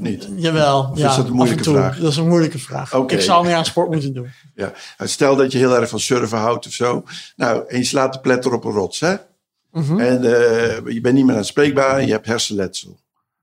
Niet. 0.00 0.28
Jawel. 0.36 0.88
Of 0.90 0.98
ja, 0.98 1.10
is 1.10 1.16
dat 1.16 1.26
een 1.26 1.32
moeilijke 1.32 1.64
vraag? 1.64 1.98
Dat 1.98 2.10
is 2.10 2.16
een 2.16 2.28
moeilijke 2.28 2.58
vraag. 2.58 2.94
Okay. 2.94 3.16
Ik 3.16 3.22
zou 3.22 3.44
meer 3.46 3.54
aan 3.54 3.64
sport 3.64 3.90
moeten 3.90 4.14
doen. 4.14 4.30
Ja. 4.54 4.72
Stel 4.98 5.36
dat 5.36 5.52
je 5.52 5.58
heel 5.58 5.76
erg 5.76 5.88
van 5.88 6.00
surfen 6.00 6.38
houdt 6.38 6.66
of 6.66 6.72
zo. 6.72 7.04
Nou, 7.36 7.64
en 7.68 7.78
je 7.78 7.84
slaat 7.84 8.12
de 8.12 8.20
pletter 8.20 8.52
op 8.52 8.64
een 8.64 8.72
rots, 8.72 9.00
hè? 9.00 9.16
Mhm. 9.72 10.00
En 10.00 10.24
uh, 10.24 10.92
je 10.92 11.00
bent 11.00 11.14
niet 11.14 11.24
meer 11.24 11.36
aanspreekbaar 11.36 11.98
en 11.98 12.06
je 12.06 12.12
hebt 12.12 12.26
hersenletsel. 12.26 13.00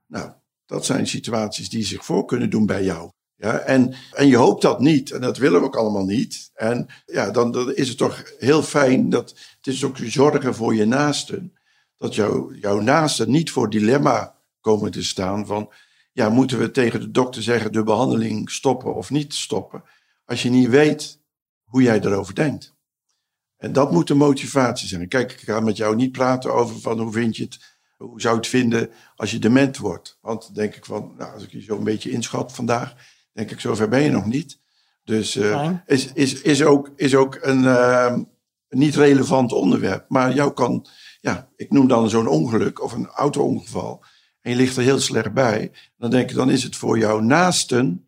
Nou, 0.07 0.29
dat 0.65 0.85
zijn 0.85 1.07
situaties 1.07 1.69
die 1.69 1.85
zich 1.85 2.05
voor 2.05 2.25
kunnen 2.25 2.49
doen 2.49 2.65
bij 2.65 2.83
jou. 2.83 3.11
Ja, 3.37 3.59
en, 3.59 3.95
en 4.11 4.27
je 4.27 4.35
hoopt 4.35 4.61
dat 4.61 4.79
niet. 4.79 5.11
En 5.11 5.21
dat 5.21 5.37
willen 5.37 5.59
we 5.59 5.65
ook 5.65 5.75
allemaal 5.75 6.05
niet. 6.05 6.51
En 6.53 6.87
ja, 7.05 7.31
dan, 7.31 7.51
dan 7.51 7.73
is 7.73 7.87
het 7.87 7.97
toch 7.97 8.33
heel 8.37 8.63
fijn 8.63 9.09
dat 9.09 9.29
het 9.29 9.67
is 9.67 9.83
ook 9.83 9.97
zorgen 9.97 10.55
voor 10.55 10.75
je 10.75 10.85
naasten. 10.85 11.53
Dat 11.97 12.15
jou, 12.15 12.59
jouw 12.59 12.79
naasten 12.79 13.31
niet 13.31 13.51
voor 13.51 13.69
dilemma 13.69 14.35
komen 14.61 14.91
te 14.91 15.03
staan 15.03 15.45
van... 15.45 15.71
Ja, 16.11 16.29
moeten 16.29 16.59
we 16.59 16.71
tegen 16.71 16.99
de 16.99 17.11
dokter 17.11 17.43
zeggen 17.43 17.71
de 17.71 17.83
behandeling 17.83 18.49
stoppen 18.49 18.95
of 18.95 19.09
niet 19.09 19.33
stoppen? 19.33 19.83
Als 20.25 20.43
je 20.43 20.49
niet 20.49 20.69
weet 20.69 21.19
hoe 21.63 21.81
jij 21.81 21.99
erover 21.99 22.35
denkt. 22.35 22.73
En 23.57 23.73
dat 23.73 23.91
moet 23.91 24.07
de 24.07 24.13
motivatie 24.13 24.87
zijn. 24.87 25.07
Kijk, 25.07 25.31
ik 25.31 25.39
ga 25.39 25.59
met 25.59 25.77
jou 25.77 25.95
niet 25.95 26.11
praten 26.11 26.53
over 26.53 26.79
van 26.79 26.99
hoe 26.99 27.11
vind 27.11 27.37
je 27.37 27.43
het, 27.43 27.77
hoe 27.97 28.21
zou 28.21 28.33
je 28.33 28.39
het 28.39 28.49
vinden 28.49 28.89
als 29.15 29.31
je 29.31 29.39
dement 29.39 29.77
wordt. 29.77 30.17
Want 30.21 30.55
denk 30.55 30.75
ik 30.75 30.85
van, 30.85 31.13
nou, 31.17 31.33
als 31.33 31.43
ik 31.43 31.51
je 31.51 31.61
zo 31.61 31.77
een 31.77 31.83
beetje 31.83 32.11
inschat 32.11 32.53
vandaag, 32.53 32.95
denk 33.35 33.51
ik, 33.51 33.59
zover 33.59 33.89
ben 33.89 34.01
je 34.01 34.09
nog 34.09 34.25
niet. 34.25 34.59
Dus 35.03 35.35
uh, 35.35 35.69
is, 35.85 36.13
is, 36.13 36.41
is 36.41 36.63
ook, 36.63 36.91
is 36.95 37.15
ook 37.15 37.37
een 37.41 37.63
uh, 37.63 38.17
niet 38.69 38.95
relevant 38.95 39.51
onderwerp. 39.51 40.05
Maar 40.09 40.33
jou 40.33 40.53
kan, 40.53 40.85
ja, 41.21 41.49
ik 41.55 41.71
noem 41.71 41.87
dan 41.87 42.09
zo'n 42.09 42.27
ongeluk 42.27 42.83
of 42.83 42.93
een 42.93 43.07
auto-ongeval. 43.07 44.03
En 44.41 44.51
je 44.51 44.57
ligt 44.57 44.77
er 44.77 44.83
heel 44.83 44.99
slecht 44.99 45.33
bij. 45.33 45.71
Dan 45.97 46.09
denk 46.09 46.29
ik, 46.29 46.35
dan 46.35 46.49
is 46.49 46.63
het 46.63 46.75
voor 46.75 46.97
jouw 46.97 47.19
naasten 47.19 48.07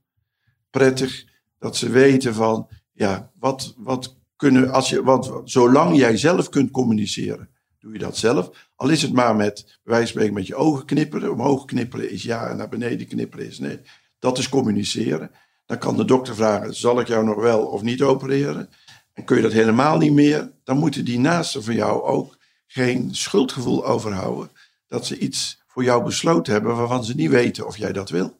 prettig 0.70 1.26
dat 1.60 1.76
ze 1.76 1.90
weten 1.90 2.34
van, 2.34 2.68
ja, 2.94 3.32
wat, 3.40 3.74
wat 3.78 4.16
kunnen, 4.36 4.72
als 4.72 4.90
je, 4.90 5.04
want 5.04 5.32
zolang 5.44 5.98
jij 5.98 6.18
zelf 6.18 6.50
kunt 6.50 6.72
communiceren, 6.72 7.50
doe 7.80 7.94
je 7.94 8.00
dat 8.00 8.18
zelf. 8.18 8.70
Al 8.76 8.90
is 8.90 9.02
het 9.02 9.14
maar 9.14 9.36
met, 9.36 9.80
van 9.86 10.08
spreken, 10.08 10.34
met 10.34 10.48
je 10.48 10.56
ogen 10.56 10.86
knipperen. 10.86 11.32
Omhoog 11.32 11.66
knipperen 11.66 12.12
is 12.12 12.24
ja 12.24 12.50
en 12.50 12.58
naar 12.58 12.70
beneden 12.70 13.08
knipperen 13.08 13.48
is 13.48 13.60
nee. 13.60 13.80
Dat 14.20 14.38
is 14.38 14.50
communiceren. 14.50 15.32
Dan 15.66 15.78
kan 15.78 15.98
de 15.98 16.06
dokter 16.06 16.36
vragen, 16.36 16.76
zal 16.76 17.00
ik 17.00 17.08
jou 17.08 17.26
nog 17.26 17.36
wel 17.36 17.66
of 17.66 17.82
niet 17.82 18.02
opereren? 18.02 18.70
En 19.14 19.24
kun 19.24 19.36
je 19.36 19.42
dat 19.42 19.52
helemaal 19.52 19.98
niet 19.98 20.14
meer, 20.14 20.52
dan 20.64 20.78
moeten 20.78 21.06
die 21.06 21.20
naasten 21.20 21.64
van 21.64 21.76
jou 21.76 22.04
ook 22.04 22.38
geen 22.68 23.16
schuldgevoel 23.16 23.86
overhouden. 23.86 24.52
Dat 24.88 25.06
ze 25.06 25.18
iets 25.18 25.62
voor 25.68 25.84
jou 25.84 26.04
besloten 26.04 26.54
hebben 26.54 26.76
waarvan 26.76 27.06
ze 27.06 27.16
niet 27.16 27.30
weten 27.30 27.68
of 27.68 27.78
jij 27.78 27.94
dat 27.94 28.10
wil. 28.10 28.38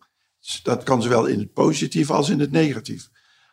Dat 0.64 0.84
kan 0.84 1.02
zowel 1.02 1.26
in 1.26 1.40
het 1.40 1.54
positief 1.54 2.12
als 2.12 2.30
in 2.30 2.40
het 2.40 2.52
negatief. 2.52 3.10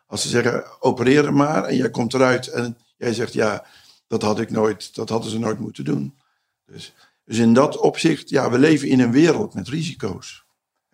Als 0.07 0.23
ze 0.23 0.29
zeggen, 0.29 0.83
opereer 0.83 1.35
maar 1.35 1.65
en 1.65 1.77
jij 1.77 1.91
komt 1.91 2.15
eruit 2.15 2.47
en 2.47 2.79
jij 2.97 3.15
zegt, 3.15 3.33
ja, 3.33 3.67
dat 4.07 4.23
had 4.23 4.41
ik 4.41 4.51
nooit, 4.51 4.95
dat 4.95 5.09
hadden 5.09 5.31
ze 5.31 5.39
nooit 5.39 5.59
moeten 5.59 5.85
doen. 5.85 6.19
Dus, 6.67 6.95
dus 7.25 7.39
in 7.39 7.55
dat 7.55 7.77
opzicht, 7.77 8.29
ja, 8.29 8.51
we 8.51 8.59
leven 8.59 8.89
in 8.89 9.01
een 9.01 9.13
wereld 9.13 9.55
met 9.55 9.69
risico's. 9.69 10.44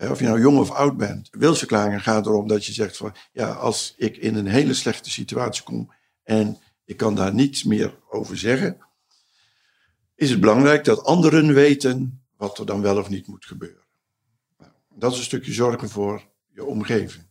Of 0.09 0.19
je 0.19 0.25
nou 0.25 0.41
jong 0.41 0.59
of 0.59 0.71
oud 0.71 0.97
bent. 0.97 1.29
Wilsverklaringen 1.31 2.01
gaat 2.01 2.27
erom 2.27 2.49
dat 2.49 2.65
je 2.65 2.73
zegt 2.73 2.97
van, 2.97 3.15
ja, 3.33 3.51
als 3.51 3.95
ik 3.97 4.17
in 4.17 4.35
een 4.35 4.47
hele 4.47 4.75
slechte 4.75 5.11
situatie 5.11 5.63
kom 5.63 5.93
en 6.23 6.59
ik 6.85 6.97
kan 6.97 7.15
daar 7.15 7.35
niets 7.35 7.65
meer 7.65 7.95
over 8.11 8.39
zeggen, 8.39 8.79
is 10.15 10.31
het 10.31 10.41
belangrijk 10.41 10.85
dat 10.85 11.05
anderen 11.05 11.55
weten 11.55 12.23
wat 12.37 12.59
er 12.59 12.67
dan 12.67 12.83
wel 12.83 12.99
of 12.99 13.09
niet 13.09 13.27
moet 13.27 13.45
gebeuren. 13.45 13.85
Nou, 14.59 14.71
dat 14.95 15.13
is 15.13 15.19
een 15.19 15.25
stukje 15.25 15.53
zorgen 15.53 15.89
voor 15.89 16.23
je 16.55 16.65
omgeving. 16.65 17.29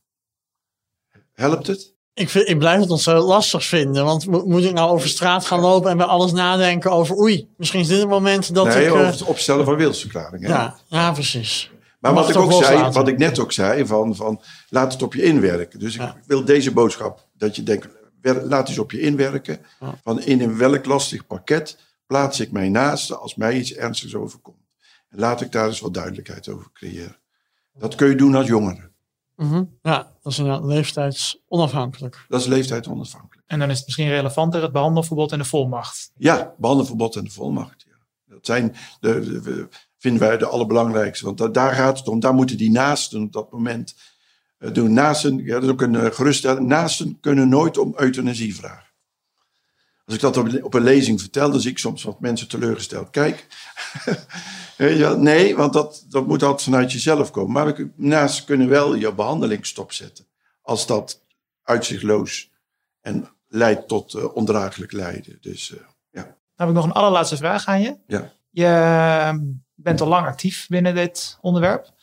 Helpt 1.33 1.67
het? 1.67 1.93
Ik, 2.13 2.29
vind, 2.29 2.49
ik 2.49 2.57
blijf 2.57 2.79
het 2.79 2.89
ons 2.89 3.03
zo 3.03 3.19
lastig 3.19 3.65
vinden. 3.65 4.05
Want 4.05 4.25
moet 4.45 4.63
ik 4.63 4.73
nou 4.73 4.91
over 4.91 5.09
straat 5.09 5.45
gaan 5.45 5.59
lopen 5.59 5.91
en 5.91 5.97
bij 5.97 6.05
alles 6.05 6.31
nadenken 6.31 6.91
over... 6.91 7.17
oei, 7.17 7.47
misschien 7.57 7.79
is 7.79 7.87
dit 7.87 7.99
het 7.99 8.09
moment 8.09 8.53
dat 8.53 8.65
nee, 8.65 8.85
ik... 8.85 8.91
over 8.91 9.05
het 9.05 9.23
opstellen 9.23 9.65
van 9.65 9.75
wilsverklaringen. 9.75 10.49
Ja, 10.49 10.79
ja, 10.87 11.11
precies. 11.11 11.71
Maar 11.99 12.13
wat 12.13 12.29
ik, 12.29 12.35
ook 12.35 12.53
zei, 12.53 12.91
wat 12.91 13.07
ik 13.07 13.17
net 13.17 13.39
ook 13.39 13.51
zei, 13.51 13.85
van, 13.85 14.15
van 14.15 14.41
laat 14.69 14.93
het 14.93 15.01
op 15.01 15.13
je 15.13 15.23
inwerken. 15.23 15.79
Dus 15.79 15.95
ik 15.95 16.13
wil 16.25 16.45
deze 16.45 16.71
boodschap, 16.71 17.27
dat 17.37 17.55
je 17.55 17.63
denkt, 17.63 17.87
laat 18.21 18.67
eens 18.69 18.79
op 18.79 18.91
je 18.91 18.99
inwerken. 18.99 19.59
Van 20.03 20.21
in 20.21 20.57
welk 20.57 20.85
lastig 20.85 21.27
pakket 21.27 21.77
plaats 22.05 22.39
ik 22.39 22.51
mij 22.51 22.69
naast 22.69 23.13
als 23.13 23.35
mij 23.35 23.57
iets 23.57 23.73
ernstigs 23.73 24.15
overkomt. 24.15 24.57
En 25.09 25.19
laat 25.19 25.41
ik 25.41 25.51
daar 25.51 25.67
eens 25.67 25.79
wat 25.79 25.93
duidelijkheid 25.93 26.49
over 26.49 26.71
creëren. 26.73 27.17
Dat 27.77 27.95
kun 27.95 28.09
je 28.09 28.15
doen 28.15 28.35
als 28.35 28.47
jongere. 28.47 28.91
Mhm. 29.35 29.63
Ja, 29.81 30.11
dat 30.21 30.31
is 30.31 30.37
inderdaad 30.37 30.63
leeftijdsonafhankelijk. 30.63 32.25
Dat 32.27 32.39
is 32.41 32.47
leeftijdsonafhankelijk. 32.47 33.47
En 33.47 33.59
dan 33.59 33.69
is 33.69 33.77
het 33.77 33.85
misschien 33.85 34.07
relevanter 34.07 34.61
het 34.61 34.71
behandelverbod 34.71 35.31
en 35.31 35.37
de 35.37 35.45
volmacht. 35.45 36.11
Ja, 36.17 36.53
behandelverbod 36.57 37.15
en 37.15 37.23
de 37.23 37.29
volmacht. 37.29 37.85
Ja. 37.87 37.95
Dat 38.25 38.45
zijn 38.45 38.75
de, 38.99 39.41
de, 39.41 39.67
vinden 39.99 40.21
wij 40.21 40.37
de 40.37 40.45
allerbelangrijkste. 40.45 41.25
Want 41.25 41.53
daar 41.53 41.73
gaat 41.73 41.97
het 41.97 42.07
om. 42.07 42.19
Daar 42.19 42.33
moeten 42.33 42.57
die 42.57 42.71
naasten 42.71 43.21
op 43.21 43.33
dat 43.33 43.51
moment 43.51 43.95
uh, 44.59 44.73
doen. 44.73 44.93
Naasten, 44.93 45.37
ja, 45.37 45.53
dat 45.53 45.63
is 45.63 45.69
ook 45.69 45.81
een 45.81 45.93
uh, 45.93 46.05
geruststelling. 46.05 46.67
Naasten 46.67 47.19
kunnen 47.19 47.49
nooit 47.49 47.77
om 47.77 47.93
euthanasie 47.95 48.55
vragen. 48.55 48.87
Als 50.05 50.15
ik 50.15 50.21
dat 50.21 50.37
op, 50.37 50.63
op 50.63 50.73
een 50.73 50.83
lezing 50.83 51.19
vertel, 51.19 51.51
dan 51.51 51.59
zie 51.59 51.71
ik 51.71 51.77
soms 51.77 52.03
wat 52.03 52.19
mensen 52.19 52.47
teleurgesteld. 52.47 53.09
Kijk, 53.09 53.47
nee, 55.17 55.55
want 55.55 55.73
dat, 55.73 56.05
dat 56.09 56.27
moet 56.27 56.43
altijd 56.43 56.63
vanuit 56.63 56.91
jezelf 56.91 57.31
komen. 57.31 57.51
Maar 57.51 57.75
we, 57.75 57.89
naast 57.95 58.43
kunnen 58.43 58.69
wel 58.69 58.95
je 58.95 59.13
behandeling 59.13 59.65
stopzetten. 59.65 60.25
Als 60.61 60.87
dat 60.87 61.21
uitzichtloos 61.63 62.51
en 63.01 63.29
leidt 63.47 63.87
tot 63.87 64.13
uh, 64.13 64.35
ondraaglijk 64.35 64.91
lijden. 64.91 65.37
Dus 65.41 65.73
ja. 66.11 66.23
Dan 66.23 66.33
heb 66.55 66.67
ik 66.67 66.73
nog 66.73 66.85
een 66.85 66.91
allerlaatste 66.91 67.37
vraag 67.37 67.65
aan 67.65 67.81
je. 67.81 67.97
Ja. 68.07 68.33
Je 68.49 68.65
ehm, 68.65 69.39
bent 69.83 70.01
al 70.01 70.07
lang 70.07 70.27
actief 70.27 70.67
binnen 70.67 70.95
dit 70.95 71.37
onderwerp. 71.41 71.93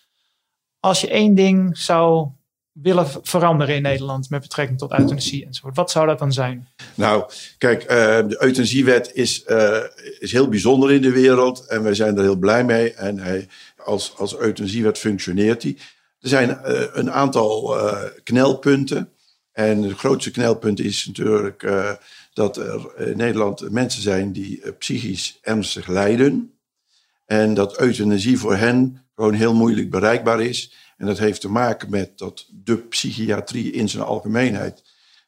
Als 0.81 1.01
je 1.01 1.09
één 1.09 1.35
ding 1.35 1.79
zou 1.79 2.29
willen 2.83 3.07
veranderen 3.23 3.75
in 3.75 3.83
Nederland 3.83 4.31
met 4.31 4.41
betrekking 4.41 4.79
tot 4.79 4.93
euthanasie 4.93 5.47
enzovoort. 5.47 5.77
Wat 5.77 5.91
zou 5.91 6.07
dat 6.07 6.19
dan 6.19 6.33
zijn? 6.33 6.69
Nou, 6.95 7.31
kijk, 7.59 7.83
uh, 7.83 7.89
de 8.29 8.37
euthanasiewet 8.39 9.11
is, 9.15 9.45
uh, 9.47 9.79
is 10.19 10.33
heel 10.33 10.49
bijzonder 10.49 10.93
in 10.93 11.03
de 11.03 11.11
wereld 11.11 11.67
en 11.67 11.83
wij 11.83 11.95
zijn 11.95 12.17
er 12.17 12.23
heel 12.23 12.37
blij 12.37 12.65
mee. 12.65 12.93
En 12.93 13.19
hij, 13.19 13.49
als, 13.85 14.15
als 14.17 14.39
euthanasiewet 14.39 14.99
functioneert 14.99 15.61
die. 15.61 15.79
Er 16.21 16.29
zijn 16.29 16.49
uh, 16.49 16.83
een 16.93 17.11
aantal 17.11 17.77
knelpunten. 18.23 19.11
En 19.53 19.83
het 19.83 19.99
grootste 19.99 20.31
knelpunt 20.31 20.81
is 20.81 21.07
natuurlijk 21.07 21.67
dat 22.33 22.57
er 22.57 23.07
in 23.09 23.17
Nederland 23.17 23.71
mensen 23.71 24.03
zijn 24.03 24.33
die 24.33 24.73
psychisch 24.79 25.39
ernstig 25.43 25.87
lijden. 25.87 26.56
En 27.27 27.55
dat 27.55 27.81
euthanasie 27.81 28.39
voor 28.39 28.57
hen 28.57 29.07
gewoon 29.15 29.35
heel 29.35 29.55
moeilijk 29.55 29.91
bereikbaar 29.91 30.41
is. 30.41 30.75
En 30.97 31.07
dat 31.07 31.19
heeft 31.19 31.41
te 31.41 31.49
maken 31.49 31.91
met 31.91 32.19
dat 32.19 32.47
de 32.51 32.77
psychiatrie 32.77 33.73
in 33.73 33.89
zijn 33.89 34.03
algemeenheid 34.03 34.83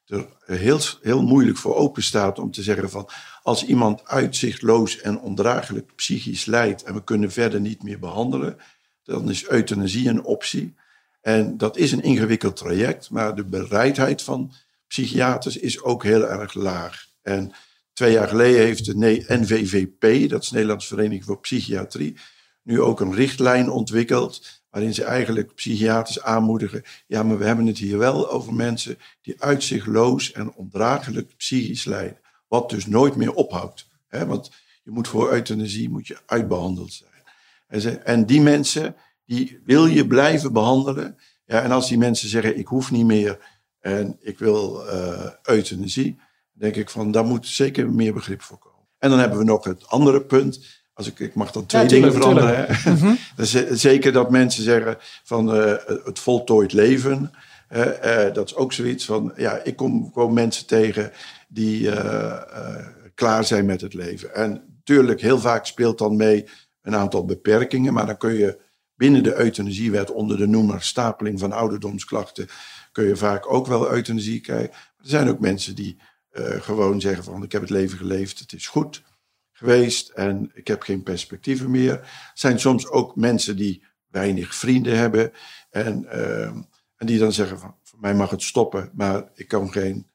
er 0.07 0.29
heel, 0.45 0.81
heel 1.03 1.23
moeilijk 1.23 1.59
voor 1.59 1.75
open 1.75 2.03
staat 2.03 2.39
om 2.39 2.51
te 2.51 2.63
zeggen 2.63 2.91
van 2.91 3.09
als 3.43 3.65
iemand 3.65 4.09
uitzichtloos 4.09 5.01
en 5.01 5.21
ondraaglijk 5.21 5.95
psychisch 5.95 6.45
lijdt 6.45 6.83
en 6.83 6.95
we 6.95 7.05
kunnen 7.05 7.33
verder 7.33 7.61
niet 7.61 7.83
meer 7.83 7.99
behandelen, 7.99 8.57
dan 9.03 9.31
is 9.31 9.49
euthanasie 9.49 10.09
een 10.09 10.25
optie. 10.25 10.75
En 11.21 11.57
dat 11.57 11.77
is 11.77 11.93
een 11.93 12.03
ingewikkeld 12.03 12.57
traject, 12.57 13.11
maar 13.11 13.35
de 13.35 13.45
bereidheid 13.45 14.23
van 14.23 14.53
psychiaters 14.87 15.57
is 15.57 15.83
ook 15.83 16.03
heel 16.03 16.29
erg 16.29 16.55
laag. 16.55 17.07
En 17.23 17.53
twee 17.99 18.13
jaar 18.13 18.29
geleden 18.29 18.61
heeft 18.61 18.85
de 18.85 19.25
NVVP, 19.29 20.31
dat 20.31 20.43
is 20.43 20.51
Nederlandse 20.51 20.89
Vereniging 20.89 21.25
voor 21.25 21.41
Psychiatrie, 21.41 22.17
nu 22.63 22.81
ook 22.81 23.01
een 23.01 23.15
richtlijn 23.15 23.71
ontwikkeld 23.71 24.63
waarin 24.71 24.95
ze 24.95 25.05
eigenlijk 25.05 25.55
psychiaters 25.55 26.23
aanmoedigen. 26.23 26.83
Ja, 27.07 27.23
maar 27.23 27.39
we 27.39 27.45
hebben 27.45 27.67
het 27.67 27.79
hier 27.79 27.99
wel 27.99 28.31
over 28.31 28.55
mensen 28.55 28.99
die 29.23 29.43
uitzichtloos 29.43 30.33
en 30.33 30.55
ondraaglijk 30.55 31.37
psychisch 31.37 31.85
lijden. 31.85 32.19
Wat 32.49 32.71
dus 32.71 32.87
nooit 32.87 33.17
meer 33.17 33.35
ophoudt. 33.35 33.87
Hè? 34.09 34.27
Want 34.27 34.51
je 34.83 34.91
moet 34.91 35.09
voor 35.09 35.33
euthanasie 35.33 35.91
moet 35.91 36.07
je 36.07 36.19
uitbehandeld 36.27 36.93
zijn. 37.67 37.99
En, 38.05 38.27
die 38.27 38.41
mensen, 38.41 38.97
die 39.25 39.61
wil 39.65 39.87
je 39.87 40.07
blijven 40.07 40.53
behandelen. 40.53 41.17
Ja, 41.45 41.63
en 41.63 41.71
als 41.71 41.89
die 41.89 41.99
mensen 41.99 42.29
zeggen, 42.29 42.59
ik 42.59 42.67
hoef 42.67 42.91
niet 42.91 43.07
meer 43.07 43.39
en 43.81 44.17
ik 44.21 44.39
wil 44.39 44.89
eh, 44.89 45.31
euthanasie, 45.43 46.19
denk 46.59 46.77
ik 46.77 46.91
van, 46.91 47.11
daar 47.11 47.25
moet 47.25 47.47
zeker 47.47 47.91
meer 47.93 48.13
begrip 48.15 48.43
voor 48.43 48.59
komen. 48.59 48.87
En 48.99 49.11
dan 49.11 49.19
hebben 49.19 49.39
we 49.39 49.45
nog 49.45 49.65
het 49.65 49.89
andere 49.89 50.25
punt. 50.25 50.77
Als 50.95 51.07
ik, 51.07 51.19
ik 51.19 51.35
mag 51.35 51.51
dan 51.53 51.67
twee 51.67 51.83
Ja, 51.83 51.89
dingen 51.89 52.13
veranderen. 52.13 52.67
hè. 52.69 53.13
Is, 53.43 53.55
eh, 53.55 53.63
Zeker 53.73 54.13
dat 54.13 54.31
mensen 54.31 54.63
zeggen 54.63 54.97
van 55.25 55.55
eh, 55.55 55.75
het 56.05 56.19
voltooid 56.19 56.73
leven. 56.73 57.31
eh, 57.69 58.33
dat 58.33 58.47
is 58.47 58.55
ook 58.55 58.73
zoiets 58.73 59.05
van, 59.05 59.33
ja, 59.37 59.61
ik 59.65 59.77
kom 59.77 60.11
gewoon 60.13 60.33
mensen 60.33 60.67
tegen 60.67 61.13
die 61.49 61.91
klaar 63.15 63.45
zijn 63.45 63.67
met 63.67 63.81
het 63.81 63.95
leven. 63.95 64.35
En 64.35 64.63
natuurlijk, 64.77 65.21
heel 65.21 65.39
vaak 65.39 65.67
speelt 65.67 65.99
dan 65.99 66.17
mee 66.17 66.45
een 66.83 66.95
aantal 66.97 67.25
beperkingen. 67.25 67.93
Maar 67.93 68.07
dan 68.07 68.17
kun 68.17 68.35
je 68.35 68.59
binnen 68.97 69.23
de 69.23 69.35
euthanasiewet 69.35 70.11
onder 70.11 70.37
de 70.37 70.47
noemer 70.47 70.83
stapeling 70.83 71.39
van 71.39 71.53
ouderdomsklachten... 71.53 72.49
kun 72.93 73.05
je 73.05 73.17
vaak 73.17 73.53
ook 73.53 73.67
wel 73.67 73.93
euthanasie 73.93 74.41
krijgen. 74.41 74.71
Er 74.73 75.09
zijn 75.09 75.29
ook 75.29 75.41
mensen 75.41 75.75
die 75.75 75.97
gewoon 76.61 77.01
zeggen 77.01 77.25
van, 77.25 77.43
ik 77.43 77.53
heb 77.53 77.61
het 77.61 77.71
leven 77.71 77.99
geleefd, 77.99 78.39
het 78.39 78.53
is 78.53 78.67
goed 78.67 79.03
geweest 79.53 80.09
en 80.09 80.51
ik 80.55 80.67
heb 80.67 80.83
geen 80.83 81.03
perspectieven 81.03 81.71
meer. 81.71 81.93
Er 81.93 82.31
zijn 82.35 82.61
soms 82.61 82.89
ook 82.89 83.17
mensen 83.17 83.57
die 83.57 83.83
weinig 84.07 84.55
vrienden 84.55 84.97
hebben 84.97 85.33
en, 85.71 86.05
ehm, 86.05 86.63
en 86.97 87.07
die 87.07 87.19
dan 87.19 87.33
zeggen 87.33 87.59
van, 87.59 87.75
voor 87.83 87.99
mij 88.01 88.15
mag 88.15 88.31
het 88.31 88.43
stoppen, 88.43 88.91
maar 88.93 89.29
ik 89.35 89.49
kan 89.49 89.73
geen, 89.73 90.07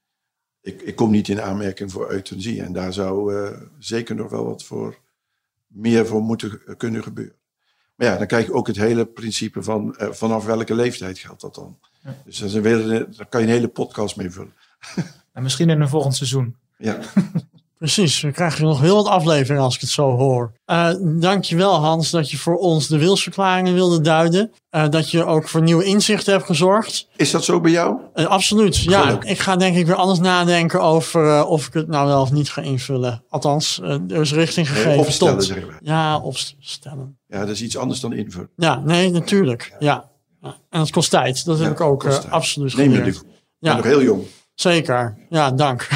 ik, 0.62 0.82
ik 0.82 0.96
kom 0.96 1.12
niet 1.12 1.28
in 1.28 1.42
aanmerking 1.42 1.92
voor 1.92 2.12
euthanasie. 2.12 2.62
En 2.62 2.74
daar 2.74 2.94
zou 2.94 3.36
eh, 3.36 3.62
zeker 3.80 4.16
nog 4.16 4.30
wel 4.30 4.46
wat 4.46 4.64
voor, 4.64 4.98
meer 5.68 6.06
voor 6.08 6.22
moeten 6.22 6.78
kunnen 6.78 7.04
gebeuren. 7.04 7.36
Maar 7.96 8.08
ja, 8.08 8.18
dan 8.18 8.28
krijg 8.28 8.46
je 8.46 8.54
ook 8.54 8.68
het 8.68 8.76
hele 8.76 9.06
principe 9.06 9.64
van 9.64 9.96
eh, 9.96 10.12
vanaf 10.12 10.46
welke 10.46 10.76
leeftijd 10.76 11.20
geldt 11.20 11.42
dat 11.42 11.56
dan. 11.56 11.80
Dus 12.26 12.38
dat 12.38 12.50
is 12.50 12.56
een 12.56 12.66
hele, 12.66 13.10
daar 13.10 13.28
kan 13.28 13.42
je 13.42 13.48
een 13.48 13.54
hele 13.54 13.68
podcast 13.68 14.16
mee 14.16 14.30
vullen. 14.30 14.54
En 15.34 15.44
misschien 15.44 15.70
in 15.70 15.82
een 15.82 15.90
volgend 15.90 16.16
seizoen. 16.16 16.56
Ja. 16.78 16.98
Precies, 17.78 18.22
we 18.22 18.32
krijgen 18.32 18.66
nog 18.66 18.82
heel 18.82 18.96
wat 18.96 19.08
afleveringen 19.08 19.64
als 19.64 19.76
ik 19.76 19.82
het 19.82 19.90
zo 19.90 20.12
hoor. 20.18 20.52
Eh 20.66 20.90
dankjewel 21.02 21.76
Hans 21.76 22.10
dat 22.10 22.32
je 22.32 22.38
voor 22.38 22.56
ons 22.58 22.88
de 22.88 22.98
wilsverklaringen 22.98 23.74
wilde 23.74 24.02
duiden. 24.02 24.52
Eh, 24.70 24.90
dat 24.90 25.12
je 25.12 25.26
ook 25.26 25.48
voor 25.48 25.62
nieuwe 25.62 25.84
inzichten 25.84 26.34
hebt 26.34 26.46
gezorgd. 26.46 27.08
Is 27.16 27.32
dat 27.32 27.44
zo 27.44 27.60
bij 27.62 27.72
jou? 27.72 27.98
Eh, 28.14 28.26
absoluut, 28.26 28.78
ja. 28.78 29.22
Ik 29.22 29.40
ga 29.40 29.56
denk 29.56 29.76
ik 29.76 29.86
weer 29.86 29.96
anders 29.96 30.20
nadenken 30.20 30.82
over 30.82 31.30
eh, 31.38 31.50
of 31.50 31.68
ik 31.68 31.74
het 31.74 31.88
nou 31.88 32.08
wel 32.08 32.22
of 32.22 32.32
niet 32.32 32.50
ga 32.50 32.62
invullen. 32.62 33.24
Althans, 33.30 33.80
eh, 33.82 33.90
er 34.10 34.22
is 34.22 34.34
richting 34.34 34.68
gegeven 34.68 34.90
Nee, 34.90 35.00
opstellen, 35.00 35.38
tot. 35.38 35.48
wij. 35.48 35.64
Ja, 35.82 36.20
opstellen. 36.20 37.18
Ja, 37.28 37.40
dat 37.40 37.50
is 37.50 37.62
iets 37.62 37.78
anders 37.78 38.00
dan 38.00 38.14
invullen. 38.14 38.50
Ja, 38.56 38.80
nee, 38.80 39.10
natuurlijk. 39.12 39.76
Ja. 39.80 40.10
Ja. 40.42 40.56
En 40.70 40.80
het 40.80 40.92
kost 40.92 41.10
tijd. 41.10 41.46
Dat 41.46 41.58
heb 41.58 41.68
Ja, 41.68 41.72
ik 41.74 41.82
ook 41.82 42.06
absoluut 42.30 42.76
Neem 42.78 42.92
je 42.92 43.20
Ja. 43.60 43.76
nog 43.76 43.86
heel 43.86 44.02
jong. 44.02 44.24
Zeker. 44.64 45.18
Ja, 45.30 45.52
dank. 45.52 45.88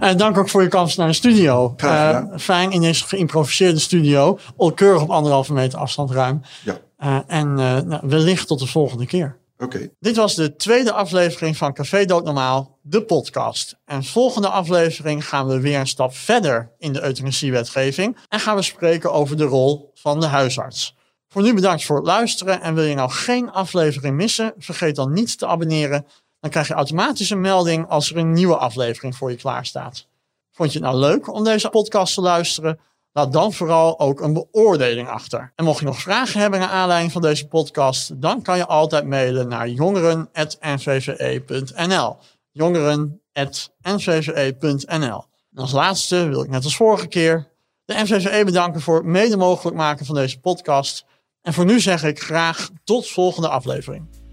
En 0.00 0.16
dank 0.16 0.38
ook 0.38 0.48
voor 0.48 0.62
je 0.62 0.68
komst 0.68 0.96
naar 0.96 1.06
de 1.06 1.12
studio. 1.12 1.74
Eh, 1.76 2.22
fijn 2.36 2.70
in 2.70 2.80
deze 2.80 3.04
geïmproviseerde 3.04 3.78
studio. 3.78 4.38
Al 4.56 4.72
keurig 4.72 5.02
op 5.02 5.10
anderhalve 5.10 5.52
meter 5.52 5.78
afstand 5.78 6.10
ruim. 6.10 6.40
Ja, 6.64 6.78
Eh, 6.96 7.18
en 7.26 7.58
eh, 7.58 7.80
nou, 7.80 8.00
wellicht 8.02 8.46
tot 8.46 8.58
de 8.58 8.66
volgende 8.66 9.06
keer. 9.06 9.38
oké. 9.58 9.88
Dit 10.00 10.16
was 10.16 10.34
de 10.34 10.56
tweede 10.56 10.92
aflevering 10.92 11.56
van 11.56 11.72
Café 11.72 12.04
Doodnormaal, 12.04 12.78
de 12.82 13.02
podcast. 13.02 13.76
En 13.84 14.04
volgende 14.04 14.48
aflevering 14.48 15.28
gaan 15.28 15.46
we 15.46 15.60
weer 15.60 15.78
een 15.78 15.86
stap 15.86 16.14
verder 16.14 16.70
in 16.78 16.92
de 16.92 17.02
euthanasiewetgeving. 17.02 18.16
En 18.28 18.40
gaan 18.40 18.56
we 18.56 18.62
spreken 18.62 19.12
over 19.12 19.36
de 19.36 19.44
rol 19.44 19.90
van 19.94 20.20
de 20.20 20.26
huisarts. 20.26 20.94
Voor 21.28 21.42
nu 21.42 21.54
bedankt 21.54 21.84
voor 21.84 21.96
het 21.96 22.06
luisteren. 22.06 22.60
En 22.62 22.74
wil 22.74 22.84
je 22.84 22.94
nou 22.94 23.10
geen 23.10 23.50
aflevering 23.52 24.16
missen, 24.16 24.54
vergeet 24.58 24.96
dan 24.96 25.12
niet 25.12 25.38
te 25.38 25.46
abonneren. 25.46 26.06
Dan 26.46 26.54
krijg 26.54 26.70
je 26.70 26.74
automatisch 26.74 27.30
een 27.30 27.40
melding 27.40 27.88
als 27.88 28.10
er 28.10 28.16
een 28.16 28.32
nieuwe 28.32 28.56
aflevering 28.56 29.16
voor 29.16 29.30
je 29.30 29.36
klaar 29.36 29.66
staat. 29.66 30.06
Vond 30.52 30.72
je 30.72 30.78
het 30.78 30.88
nou 30.88 30.98
leuk 30.98 31.32
om 31.32 31.44
deze 31.44 31.68
podcast 31.68 32.14
te 32.14 32.20
luisteren? 32.20 32.78
Laat 33.12 33.32
dan 33.32 33.52
vooral 33.52 34.00
ook 34.00 34.20
een 34.20 34.32
beoordeling 34.32 35.08
achter. 35.08 35.52
En 35.54 35.64
mocht 35.64 35.78
je 35.78 35.84
nog 35.84 36.00
vragen 36.00 36.40
hebben 36.40 36.60
naar 36.60 36.68
aanleiding 36.68 37.12
van 37.12 37.22
deze 37.22 37.48
podcast, 37.48 38.20
dan 38.20 38.42
kan 38.42 38.56
je 38.56 38.66
altijd 38.66 39.06
mailen 39.06 39.48
naar 39.48 39.68
jongeren.nvve.nl. 39.68 42.16
Jongeren.nvve.nl. 42.50 45.24
En 45.52 45.62
als 45.62 45.72
laatste 45.72 46.28
wil 46.28 46.42
ik 46.42 46.50
net 46.50 46.64
als 46.64 46.76
vorige 46.76 47.06
keer 47.06 47.48
de 47.84 47.94
NVVE 47.94 48.44
bedanken 48.44 48.80
voor 48.80 48.96
het 48.96 49.06
mede 49.06 49.36
mogelijk 49.36 49.76
maken 49.76 50.06
van 50.06 50.14
deze 50.14 50.40
podcast. 50.40 51.04
En 51.42 51.52
voor 51.52 51.64
nu 51.64 51.80
zeg 51.80 52.04
ik 52.04 52.22
graag 52.22 52.70
tot 52.84 53.08
volgende 53.08 53.48
aflevering. 53.48 54.25